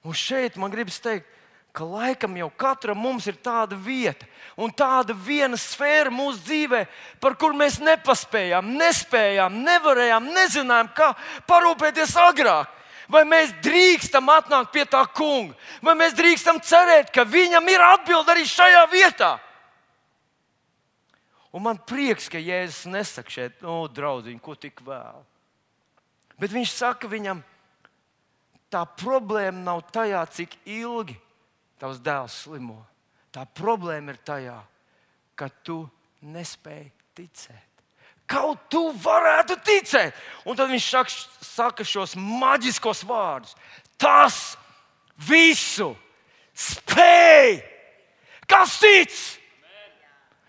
[0.04, 1.28] Un šeit man gribas teikt,
[1.72, 6.84] ka laikam jau katram mums ir tāda vieta un tāda viena sfēra mūsu dzīvē,
[7.22, 11.10] par kuru mēs nepaspējām, nespējām, nevarējām, nezinājām, kā
[11.48, 12.70] parūpēties agrāk.
[13.10, 15.52] Vai mēs drīkstam atnākt pie tā kunga,
[15.84, 19.34] vai mēs drīkstam cerēt, ka viņam ir atbilde arī šajā vietā?
[21.54, 25.20] Un man prieks, ka Jēzus nesaka šeit, no draugiņ, ko tik vēl.
[26.40, 27.44] Bet viņš saka viņam,
[28.72, 31.14] tā problēma nav tajā, cik ilgi
[31.78, 32.80] tavs dēls slimo.
[33.34, 34.56] Tā problēma ir tajā,
[35.34, 35.82] ka tu
[36.22, 37.70] nespēji ticēt.
[38.30, 40.16] Kaut tu varētu ticēt.
[40.48, 43.56] Un tad viņš saka, saka šos maģiskos vārdus.
[44.00, 44.54] Tas
[45.28, 45.90] visu
[46.54, 47.58] spēj.
[48.48, 49.12] Kas tic?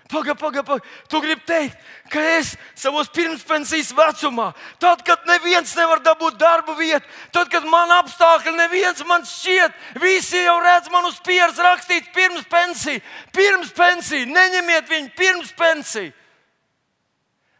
[0.09, 0.83] Pagaid, pagaid, pagaid.
[1.09, 1.77] Tu gribi teikt,
[2.13, 7.89] ka es savos pirmspensijas vecumā, tad, kad neviens nevar dabūt darbu vietu, tad, kad man
[7.97, 13.01] apstākļi neviens man šķiet, visi jau redz man uz pieres rakstīts pirms pensija,
[13.33, 16.13] pirms pensija, neņemiet viņu pirms pensija.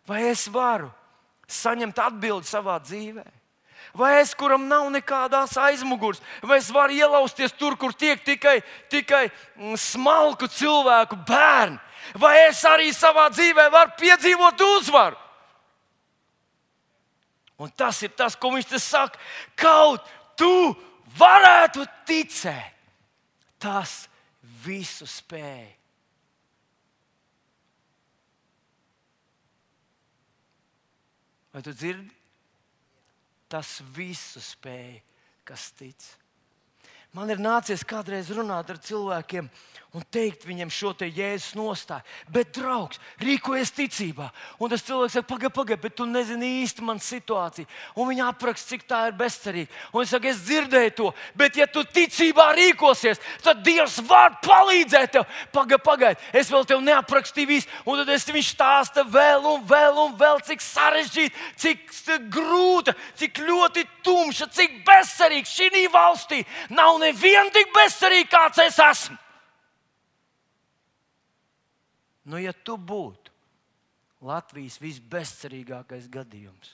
[0.05, 0.91] Vai es varu
[1.49, 3.25] saņemt atbildi savā dzīvē?
[3.95, 8.60] Vai es, kuram nav nekādas aizmugures, vai es varu ielausties tur, kur tiek tikai,
[8.91, 9.29] tikai
[9.79, 11.81] smalku cilvēku bērni?
[12.13, 15.17] Vai es arī savā dzīvē varu piedzīvot uzvaru.
[17.57, 19.19] Un tas ir tas, ko viņš te saka.
[19.55, 20.03] Kaut
[20.35, 20.75] tu
[21.17, 22.75] varētu ticēt,
[23.59, 24.03] tas
[24.65, 25.71] visu spēj.
[31.55, 32.11] Vai tu dzirdi?
[33.47, 34.97] Tas visu spēj,
[35.47, 36.03] kas tic.
[37.15, 39.47] Man ir nācies kādreiz runāt ar cilvēkiem,
[39.95, 42.03] un teikt viņam šo te jēzus nostāju.
[42.31, 44.27] Bet, draugs, rīkojies ticībā.
[44.60, 47.69] Un tas cilvēks saka, pagaidi, pagaidi, bet tu nezini īsti manu situāciju.
[47.95, 49.71] Un viņa apraksta, cik tā ir bezcerīga.
[49.93, 55.15] Un es saku, es dzirdēju to, bet, ja tu ticībā rīkosies, tad Dievs var palīdzēt
[55.15, 55.25] tev.
[55.55, 57.71] Pagaidi, pagaidi, es vēl tev neaprakstīju visu.
[57.88, 61.99] Un tad es viņš stāsta vēl un vēl un vēl, cik sarežģīta, cik
[62.36, 66.43] grūta, cik ļoti tumša, cik bezcerīga šī valstī.
[66.75, 69.21] Nav neviena tik bezcerīga, kāds es esmu.
[72.26, 73.34] Nu, ja tu būtu
[74.26, 76.71] Latvijas visbezcerīgākais gadījums,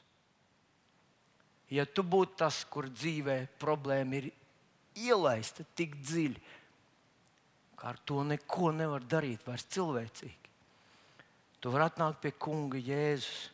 [1.73, 4.29] ja tu būtu tas, kur dzīvē problēma ir
[5.01, 6.39] ielaista tik dziļi,
[7.75, 10.53] ka ar to neko nevar darīt vairs cilvēcīgi,
[11.59, 13.49] tu vari atnākt pie kunga Jēzus,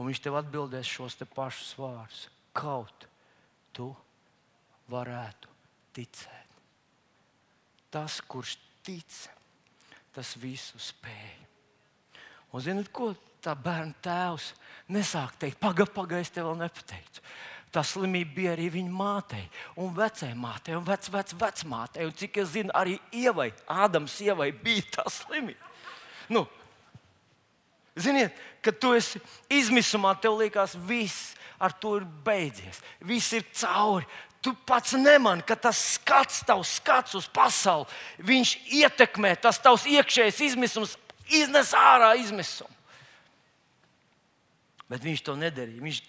[0.00, 2.28] un viņš tev atbildēs šos te pašus vārdus.
[2.52, 3.06] kaut
[3.72, 3.92] tu
[4.90, 5.48] varētu
[5.94, 6.56] ticēt.
[7.90, 9.06] Tas, kurš tic,
[10.14, 11.36] tas visu spēj.
[12.50, 14.50] Un zinot, ko tā bērna tēvs
[14.90, 15.60] nesāk teikt?
[15.62, 17.24] Pagaidi, pagaidi, es tev vēl nepateicu.
[17.70, 19.44] Tā slimība bija arī viņa mātei,
[19.78, 22.08] un vecajai mātei, un vec, vec, vecmātei.
[22.08, 25.70] Un cik es zinu, arī ievai, Ādams, ievai bija tā slimība.
[26.34, 26.42] Nu,
[27.94, 29.22] ziniet, kad tu esi
[29.54, 32.82] izmisumā, tev liekas, viss ar to ir beidzies.
[33.06, 34.08] Viss ir cauri.
[34.40, 37.84] Tu pats nemani, ka tas skats, tavs skats uz pasauli,
[38.24, 40.94] viņš ietekmē, tas tavs iekšējais izmisums
[41.30, 42.72] iznes ārā izmisumu.
[44.90, 45.84] Bet viņš to nedarīja.
[45.84, 46.00] Viņš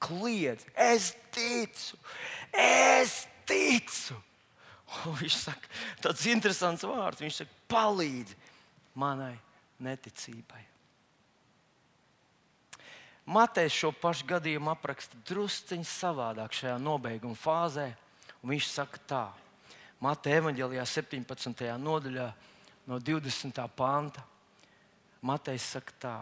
[0.00, 1.98] kliedz, es ticu,
[2.56, 4.16] es ticu.
[5.04, 7.20] Un viņš saka, tāds interesants vārds.
[7.20, 8.38] Viņš saka, palīdzi
[8.96, 9.34] manai
[9.82, 10.62] neticībai.
[13.26, 17.88] Matejs šo pašu gadījumu apraksta drusciņš savādāk šajā nobeiguma fāzē.
[18.46, 19.24] Viņš saka, tā,
[19.98, 21.66] Mateja evanģēlijā 17.
[21.82, 22.28] nodaļā,
[22.86, 23.58] no 20.
[23.74, 24.22] panta.
[25.26, 26.16] Matejs saka, tā,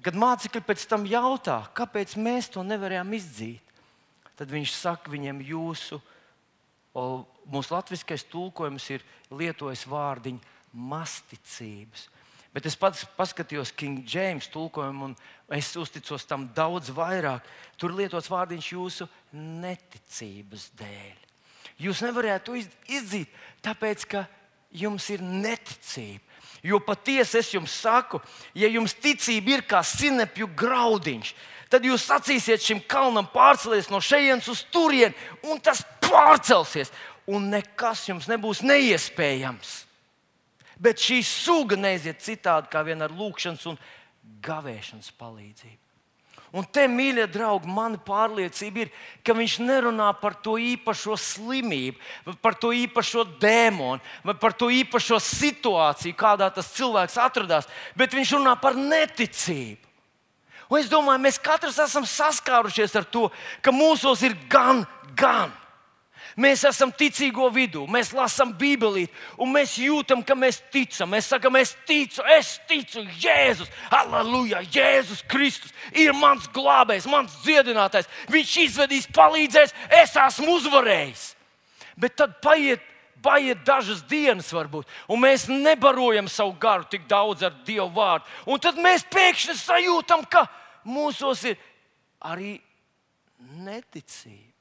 [0.00, 3.76] kad mācekļi pēc tam jautā, kāpēc mēs to nevarējām izdzīt,
[4.38, 6.00] tad viņš saka viņiem, jūsu,
[7.52, 10.40] mūsu latviskais tulkojums ir lietojis vārdiņu
[10.72, 12.08] masticības.
[12.56, 17.44] Bet es pats paskatījos King James tulkojumu, un es uzticos tam daudz vairāk.
[17.76, 21.18] Tur lietots vārdiņš jūsu neticības dēļ.
[21.84, 23.28] Jūs nevarētu izdzīt,
[23.60, 24.24] tāpēc ka
[24.72, 26.24] jums ir neticība.
[26.64, 28.22] Jo patiesi es jums saku,
[28.56, 31.34] ja jums ticība ir kā sinepju graudiņš,
[31.68, 36.88] tad jūs sacīsiet šim kalnam pārcelties no šejienes uz turieni, un tas pārcelsies,
[37.28, 39.85] un nekas jums nebūs neiespējams.
[40.82, 43.80] Bet šī suga neiziet citādi kā vien ar lūkšanas un
[44.44, 45.82] gavēšanas palīdzību.
[46.56, 48.92] Un te, mīļie draugi, mana pārliecība ir,
[49.26, 51.98] ka viņš nerunā par to īpašo slimību,
[52.40, 57.68] par to īpašo dēmonu, vai par to īpašo situāciju, kādā tas cilvēks atrodas,
[57.98, 59.82] bet viņš runā par neticību.
[60.70, 63.28] Un es domāju, mēs katrs esam saskārušies ar to,
[63.62, 64.84] ka mūsos ir gan,
[65.18, 65.52] gan.
[66.36, 69.06] Mēs esam ticīgo vidū, mēs lasām Bībeli,
[69.40, 71.08] un mēs jūtam, ka mēs ticam.
[71.14, 78.10] Mēs sakām, es ticu, es ticu, Jēzus, Aleluja, Jēzus Kristus ir mans glābējs, mans dziedinātājs.
[78.28, 79.72] Viņš izvedīs, palīdzēs,
[80.02, 81.22] es esmu uzvarējis.
[81.96, 82.84] Bet tad paiet,
[83.24, 88.28] paiet dažas dienas, varbūt, un mēs nebarojam savu garu tik daudz ar Dievu vārdu.
[88.44, 90.44] Un tad mēs pēkšņi sajūtam, ka
[90.84, 91.56] mūsos ir
[92.20, 92.58] arī
[93.64, 94.55] neticība.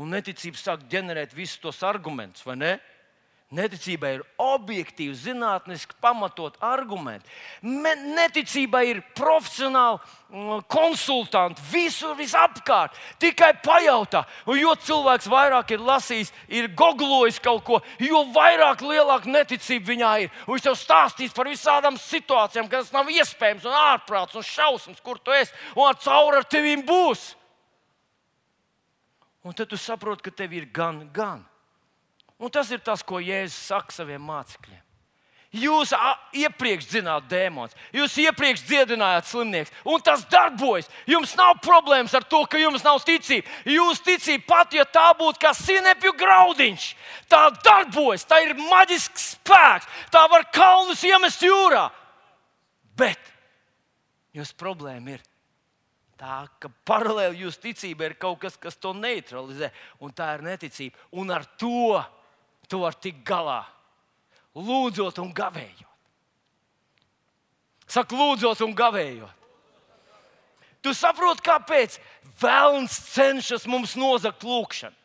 [0.00, 2.72] Un neticība sāk ģenerēt visus tos argumentus, vai ne?
[3.52, 7.28] Neticībai ir objektīvi, zinātniski pamatot argumenti.
[7.60, 9.98] Neticībai ir profesionāli
[10.32, 12.96] mm, konsultanti visur, visapkārt.
[13.20, 19.28] Tikai pajautā, un jo cilvēks vairāk ir lasījis, ir googlojis kaut ko, jo vairāk lielāka
[19.28, 20.32] neticība viņā ir.
[20.46, 25.20] Un viņš tev stāstīs par visādām situācijām, kas nav iespējams, un ārprāts un šausmas, kur
[25.20, 27.34] tu esi, un ar cauri ar tevīm būs.
[29.42, 31.42] Un tad tu saproti, ka tev ir gan, gan.
[32.38, 34.82] Un tas ir tas, ko Jēzus saka saviem mācekļiem.
[35.52, 35.90] Jūs
[36.32, 40.88] iepriekš zināt dēmons, jūs iepriekš dziedinājāt slimnieks, un tas darbojas.
[41.04, 43.50] Jums nav problēmas ar to, ka jums nav ticība.
[43.68, 46.86] Jūs ticība pat, ja tā būtu kā sinepju graudiņš,
[47.28, 51.90] tā darbojas, tā ir maģisks spēks, tā var kalnus iemest jūrā.
[52.96, 53.20] Bet
[54.32, 55.26] jūsu problēma ir,
[56.22, 60.98] tā, ka paralēli jūsu ticībai ir kaut kas, kas to neutralizē, un tā ir neticība.
[61.18, 61.98] Un ar to
[62.70, 63.62] tu vari tikt galā,
[64.54, 65.88] lūdzot un gavējot.
[67.90, 69.38] Saka, lūdzot un gavējot.
[70.82, 71.98] Tu saproti, kāpēc
[72.42, 74.96] Vēlns cenšas mums nozagt lūgšanu.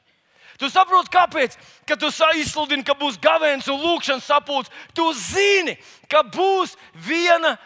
[0.58, 1.58] Tu saproti, kāpēc?
[1.86, 2.10] Kad tu
[2.40, 5.76] izsludini, ka būs gavēns un lūkšanas sapulcs, tu zini,
[6.10, 7.58] ka būs viena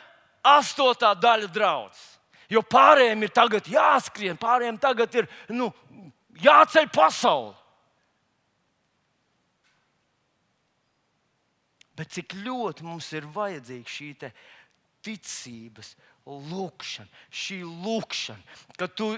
[0.44, 2.11] astotā daļa draudzes.
[2.52, 5.70] Jo pārējiem ir tagad jāskrien, pārējiem tagad ir nu,
[6.44, 7.56] jāceļ pasauli.
[11.96, 14.14] Bet cik ļoti mums ir vajadzīga šī
[15.06, 15.94] ticības
[16.26, 19.12] lūkšana, šī lūkšana, ka tu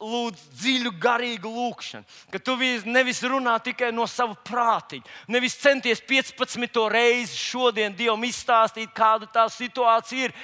[0.00, 2.56] lūdz dziļu, garīgu lūgšanu, ka tu
[2.90, 9.46] nevis runā tikai no sava prātiņa, nevis centies 15 reizi šodien Dievam izstāstīt, kāda tā
[9.52, 10.34] situācija ir,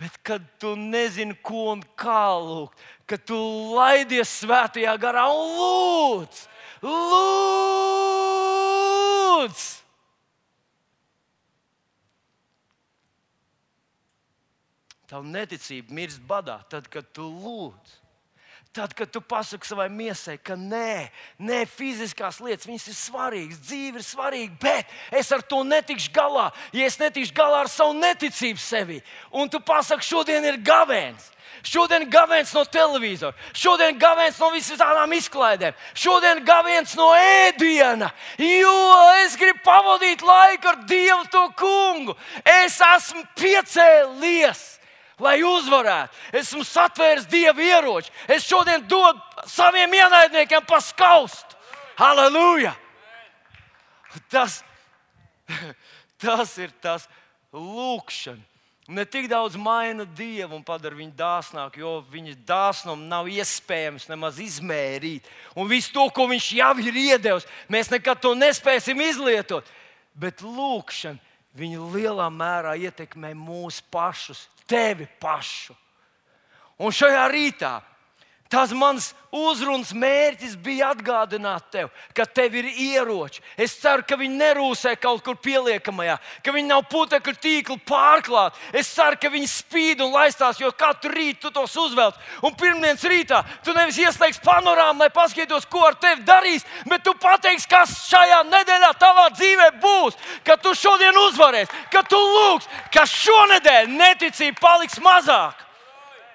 [0.00, 3.36] Bet, kad tu nezini, ko un kā lūgt, kad tu
[3.76, 6.48] laidies svētajā garā un lūdz,
[6.86, 8.32] lūdz.
[15.12, 18.01] Tava neticība mirst badā, tad, kad tu lūdz.
[18.72, 24.00] Tad, kad tu pasaki savai miesai, ka nē, nē, fiziskās lietas, viņas ir svarīgas, dzīve
[24.00, 28.62] ir svarīga, bet es ar to netikšu galā, ja es netikšu galā ar savu neticību
[28.64, 28.96] sevi.
[29.28, 31.28] Un tu pasaki, šodien ir gavēns.
[31.68, 38.08] Šodien gavēns no televizora, šodien gavēns no visām izklaidēm, šodien gavēns no ēdiena,
[38.40, 38.76] jo
[39.20, 42.16] es gribu pavadīt laiku ar Dievu, to kungu.
[42.40, 44.64] Es esmu piecēlies
[45.22, 46.18] lai uzvarētu.
[46.42, 48.12] Esmu satvēris dievu ieroči.
[48.28, 51.56] Es šodien dodu saviem ienaidniekiem paskaust.
[51.98, 52.74] Halleluja!
[54.32, 54.60] Tas,
[56.22, 57.08] tas ir tas
[57.52, 58.42] lūkšana.
[58.92, 64.40] Ne tik daudz maina dievu un padara viņu dāsnāku, jo viņa dāsnumu nav iespējams nemaz
[64.42, 65.28] izmērīt.
[65.54, 69.70] Un visu to, ko viņš jau ir iedevis, mēs nekad to nespēsim izlietot.
[70.18, 71.22] Bet lūkšana
[71.56, 75.76] viņa lielā mērā ietekmē mūsu pašus tevi pašu.
[76.82, 77.72] Un šajā rītā
[78.52, 83.40] Tas mans uzrunas mērķis bija atgādināt tev, ka tev ir ieroči.
[83.56, 88.60] Es ceru, ka viņi nerūsē kaut kur pieliekamajā, ka viņi nav putekļu tīkli pārklāti.
[88.76, 92.18] Es ceru, ka viņi spīd un laistās, jo katru rītu tu tos uzvelc.
[92.44, 97.16] Un pirmdienas rītā tu nevis ieslēgsi panorāmu, lai paskatītos, ko ar tevi darīs, bet tu
[97.24, 103.08] pateiksi, kas šajā nedēļā tavā dzīvē būs, ka tu šodien uzvarēsi, ka tu lūgs, ka
[103.08, 105.70] šonadēļ neticība paliks mazāka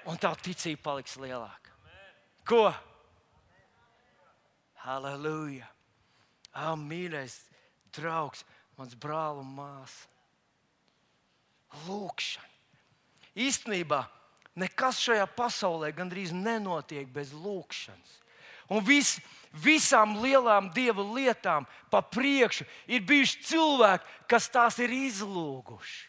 [0.08, 1.67] un tā ticība paliks lielāka.
[2.48, 2.70] Ko?
[4.80, 5.66] Halleluja!
[6.56, 7.34] Ah, mīļais
[7.92, 8.40] draugs,
[8.78, 10.08] mans brāl un māsa.
[11.84, 12.48] Lūkšana.
[13.38, 14.00] Īstenībā
[14.58, 18.16] nekas šajā pasaulē gandrīz nenotiek bez lūkšanas.
[18.72, 19.18] Un vis,
[19.52, 26.07] visām lielām dieva lietām pa priekšu ir bijuši cilvēki, kas tās ir izlūguši.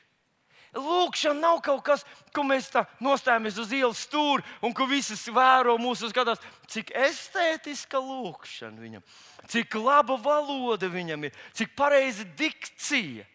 [0.78, 2.04] Lūkšana nav kaut kas,
[2.36, 6.42] ko mēs tā nostājamies uz ielas stūri un ko visas vēro mūsu skatās.
[6.70, 9.06] Cik estētiska lūkšana viņam,
[9.50, 13.26] cik laba valoda viņam ir, cik pareiza dikcija.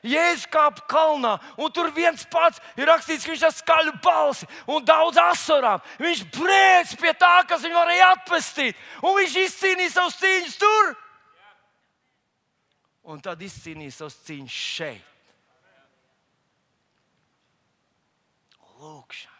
[0.00, 4.84] Jēzus kāpa kalnā, un tur viens pats ir rakstīts, ka viņš ir skaļu balsi un
[4.88, 5.82] daudz asarām.
[6.00, 10.90] Viņš brēc pie tā, kas viņu varēja atpestīt, un viņš izcīnīja savus cīņas tur.
[13.12, 15.09] Un tad izcīnīja savus cīņas šeit.
[18.80, 19.38] Lūkšana.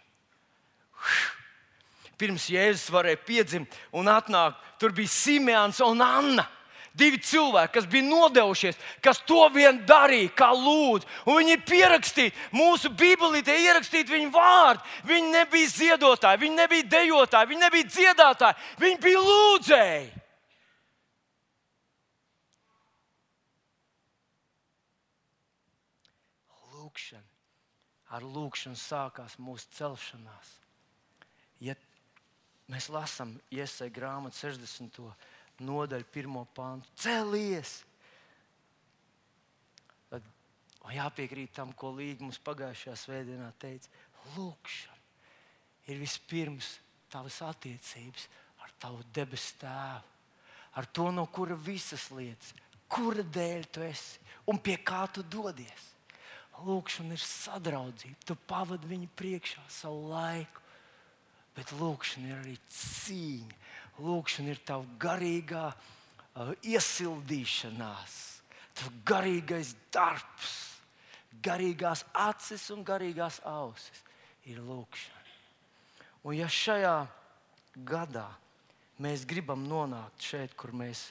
[2.21, 6.47] Pirms Jēzus varēja piedzimt un atnākt, tur bija Simons un Anna.
[6.91, 11.07] Divi cilvēki, kas bija nodevušies, kas to vien darīja, kā lūdzu.
[11.31, 14.83] Un viņi ir pierakstīti, mūsu Bībelītē ierakstīti viņu vārdi.
[15.09, 20.11] Viņi nebija ziedotāji, viņi nebija dejotāji, viņi nebija dziedātāji, viņi bija lūdzēji.
[26.75, 27.30] Lūkšana
[28.11, 30.55] ar lūkšanu sākās mūsu celšanās.
[31.63, 31.77] Ja
[32.71, 35.01] mēs lasām iesaistīju grāmatu 60.
[35.67, 37.81] nodaļu, pirmo pāntu, celies!
[40.11, 40.27] Tad
[40.97, 43.93] jāpiekrīt tam, ko Līga mums pagājušajā svētdienā teica.
[44.35, 44.99] Lūkšana
[45.91, 46.79] ir vispirms
[47.11, 48.27] tavas attiecības
[48.63, 50.11] ar tavu debesu tēvu,
[50.79, 52.55] ar to, no kura visas lietas,
[52.91, 55.90] kura dēļ tu esi un pie kā tu dodies.
[56.61, 58.19] Lūkšana ir sadraudzība.
[58.27, 60.67] Tu pavadi viņu priekšā savu laiku.
[61.57, 63.57] Bet lūkšana ir arī cīņa.
[64.01, 68.17] Lūkšana ir tava garīgā uh, iesildīšanās,
[68.79, 70.55] tavs garīgais darbs,
[71.45, 74.05] garīgās acis un garīgās ausis
[74.49, 75.19] ir lūkšana.
[76.25, 76.97] Un ja šajā
[77.89, 78.29] gadā
[79.01, 81.11] mēs gribam nonākt šeit, kur, mēs,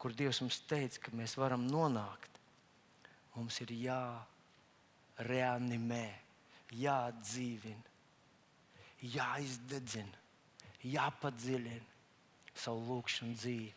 [0.00, 2.40] kur Dievs mums teica, ka mēs varam nonākt,
[3.36, 4.39] mums ir jābūt
[5.26, 6.06] reanimē,
[6.76, 7.94] jāatdzīvina,
[9.14, 10.20] jāizdedzina,
[10.84, 13.70] jāpadziļina savu lūkšanu dzīvi,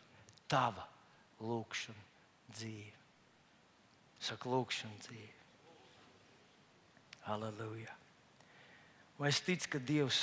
[0.50, 0.86] tava
[1.40, 2.04] lūkšana
[2.54, 2.92] dzīve.
[4.24, 5.32] Saka, lūkšana dzīve.
[7.32, 7.92] Aleluja!
[9.18, 10.20] Un es ticu, ka Dievs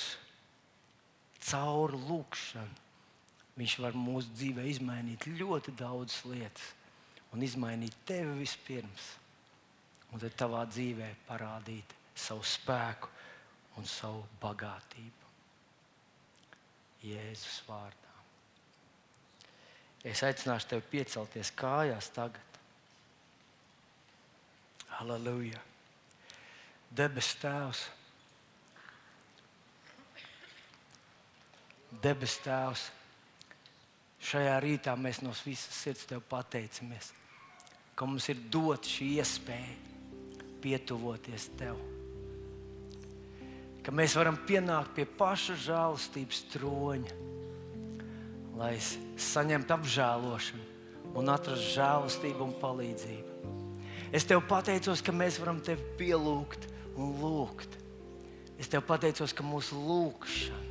[1.42, 2.82] caur lūkšanu
[3.60, 6.72] Viņš var mūsu dzīvē izmainīt ļoti daudzas lietas
[7.32, 9.12] un izmainīt tevi vispirms
[10.12, 13.10] un tad tavā dzīvē parādīt savu spēku
[13.80, 15.30] un savu bagātību.
[17.08, 18.12] Jēzus vārdā.
[20.06, 22.60] Es aicināšu tevi piecelties kājās tagad.
[24.98, 25.62] Halleluja!
[26.92, 27.86] Debes Tēvs!
[32.04, 32.90] Debes Tēvs!
[34.22, 37.10] Šajā rītā mēs no visas sirds tev pateicamies,
[37.98, 39.91] ka mums ir dot šī iespēja
[40.62, 41.80] pietuvoties tev.
[43.82, 47.22] Ka mēs varam pienākt pie paša žēlastības troņa
[48.62, 48.76] lai
[49.20, 53.54] saņemtu apžēlošanu un atrastu žēlastību un palīdzību.
[54.16, 56.68] Es tev pateicos, ka mēs varam tevi pielūgt
[57.00, 57.78] un lūgt.
[58.62, 60.68] Es tev pateicos, ka mūsu lūgšana,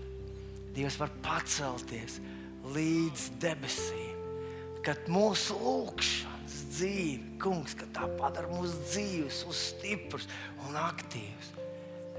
[0.71, 2.21] Dievs, var pacelties
[2.77, 4.21] līdz debesīm.
[4.87, 6.30] Kad mūsu lūgšanas
[6.71, 10.29] dzīve, kungs, tā padara mūsu dzīves uz stiprus
[10.67, 11.53] un aktīvus.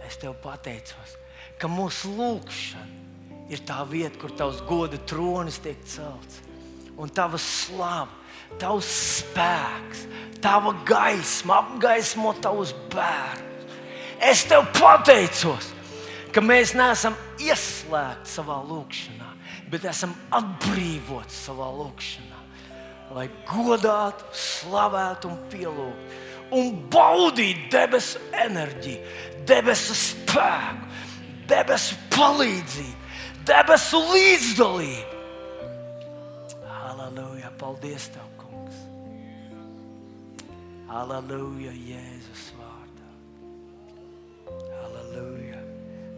[0.07, 1.17] Es tev pateicos,
[1.61, 6.41] ka mūsu lūgšana ir tā vieta, kur tavs goda tronis tiek celts
[7.01, 8.21] un tava slava
[8.59, 8.89] tavs
[9.21, 10.05] spēks,
[10.43, 13.77] tava gaisma apgaismo tavus bērnus.
[14.21, 15.71] Es tev pateicos,
[16.33, 19.29] ka mēs neesam ieslēgti savā lūkšanā,
[19.71, 22.30] bet esam atbrīvoti savā lūkšanā,
[23.16, 26.20] lai godātu, slavētu un pielūgtu
[26.51, 29.14] un baudītu debesu enerģiju,
[29.47, 30.89] debesu spēku,
[31.47, 33.14] debesu palīdzību,
[33.47, 35.24] debesu līdzdalību.
[36.68, 37.53] Halleluja!
[37.62, 38.12] Paldies!
[38.12, 38.32] Tev.
[40.91, 43.12] Aleluja, Jēzus vārdā.
[44.84, 45.62] Aleluja.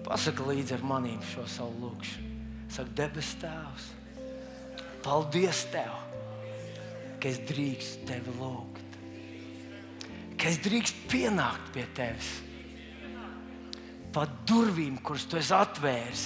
[0.07, 2.31] Pasaka līdzi ar maniem šo savu lūgšanu.
[2.73, 3.91] Saka, debes Tēvs,
[5.05, 5.93] paldies Tev,
[7.23, 8.97] ka es drīkstu Tevi lūgt.
[10.35, 12.33] Ka es drīkstu pienākt pie Tevis.
[14.11, 16.25] Pa durvīm, kuras Tu esi atvēris.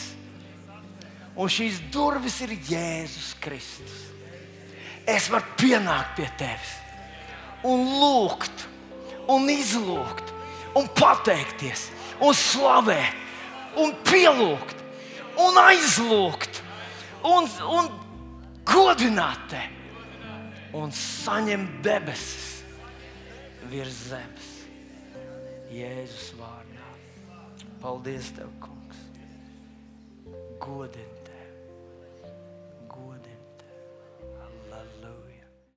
[1.37, 4.01] Un šīs durvis ir Jēzus Kristus.
[5.05, 6.73] Es varu pienākt pie Tevis
[7.67, 8.65] un lūgt,
[9.29, 10.33] un izlūgt,
[10.77, 11.87] un pateikties,
[12.21, 13.23] un slavēt,
[13.77, 14.83] un pielūgt,
[15.45, 16.61] un aizlūgt,
[17.25, 17.89] un, un
[18.67, 19.63] godināt te,
[20.75, 22.63] un saņemt debesis
[23.71, 24.53] virs zemes.
[25.71, 26.87] Jēzus vārdā.
[27.81, 29.03] Paldies, Tev, Kungs!
[30.63, 31.16] Godini!